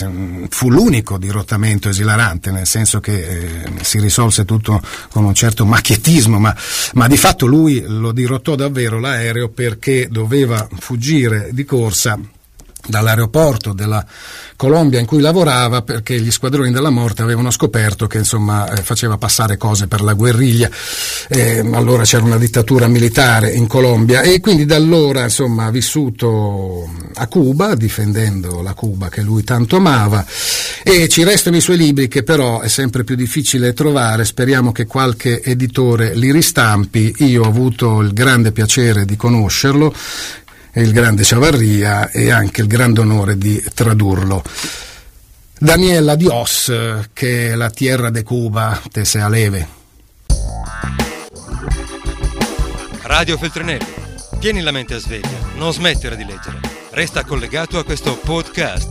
fu 0.48 0.70
l'unico 0.70 1.18
dirottamento 1.18 1.90
esilarante, 1.90 2.50
nel 2.50 2.66
senso 2.66 3.00
che 3.00 3.26
eh, 3.26 3.62
si 3.82 4.00
risolse 4.00 4.46
tutto 4.46 4.80
con 5.10 5.24
un 5.24 5.34
certo 5.34 5.66
macchietismo, 5.66 6.38
ma, 6.38 6.56
ma 6.94 7.06
di 7.06 7.18
fatto 7.18 7.44
lui 7.44 7.84
lo 7.86 8.12
dirottò 8.12 8.54
davvero 8.54 8.98
l'aereo 8.98 9.50
perché 9.50 10.08
doveva 10.10 10.66
fuggire 10.78 11.50
di 11.52 11.66
corsa 11.66 12.18
dall'aeroporto 12.90 13.72
della 13.72 14.04
Colombia 14.56 15.00
in 15.00 15.06
cui 15.06 15.20
lavorava 15.20 15.80
perché 15.80 16.20
gli 16.20 16.30
squadroni 16.30 16.70
della 16.70 16.90
morte 16.90 17.22
avevano 17.22 17.50
scoperto 17.50 18.06
che 18.06 18.18
insomma 18.18 18.70
eh, 18.70 18.82
faceva 18.82 19.16
passare 19.16 19.56
cose 19.56 19.86
per 19.86 20.02
la 20.02 20.12
guerriglia. 20.12 20.68
Eh, 21.28 21.60
allora 21.72 22.02
c'era 22.02 22.24
una 22.24 22.36
dittatura 22.36 22.86
militare 22.86 23.52
in 23.52 23.66
Colombia 23.66 24.20
e 24.20 24.40
quindi 24.40 24.66
da 24.66 24.76
allora 24.76 25.22
insomma 25.22 25.64
ha 25.64 25.70
vissuto 25.70 26.90
a 27.14 27.26
Cuba 27.26 27.74
difendendo 27.74 28.60
la 28.60 28.74
Cuba 28.74 29.08
che 29.08 29.22
lui 29.22 29.44
tanto 29.44 29.76
amava. 29.76 30.26
E 30.82 31.08
ci 31.08 31.24
restano 31.24 31.56
i 31.56 31.60
suoi 31.60 31.76
libri 31.76 32.08
che 32.08 32.22
però 32.22 32.60
è 32.60 32.68
sempre 32.68 33.04
più 33.04 33.14
difficile 33.14 33.72
trovare. 33.72 34.24
Speriamo 34.24 34.72
che 34.72 34.86
qualche 34.86 35.42
editore 35.42 36.14
li 36.14 36.32
ristampi. 36.32 37.14
Io 37.18 37.44
ho 37.44 37.46
avuto 37.48 38.00
il 38.00 38.12
grande 38.12 38.52
piacere 38.52 39.04
di 39.04 39.16
conoscerlo 39.16 39.94
il 40.74 40.92
grande 40.92 41.24
Ciavarria 41.24 42.10
e 42.10 42.30
anche 42.30 42.60
il 42.60 42.66
grande 42.66 43.00
onore 43.00 43.36
di 43.36 43.62
tradurlo. 43.74 44.42
Daniela 45.58 46.14
Dios, 46.14 46.72
che 47.12 47.50
è 47.50 47.54
la 47.54 47.70
tierra 47.70 48.10
de 48.10 48.22
Cuba, 48.22 48.80
te 48.90 49.04
sea 49.04 49.28
leve. 49.28 49.68
Radio 53.02 53.36
Feltrinelli, 53.36 53.92
tieni 54.38 54.60
la 54.62 54.70
mente 54.70 54.94
a 54.94 54.98
sveglia, 54.98 55.50
non 55.56 55.72
smettere 55.72 56.16
di 56.16 56.24
leggere, 56.24 56.60
resta 56.92 57.24
collegato 57.24 57.78
a 57.78 57.84
questo 57.84 58.16
podcast. 58.16 58.88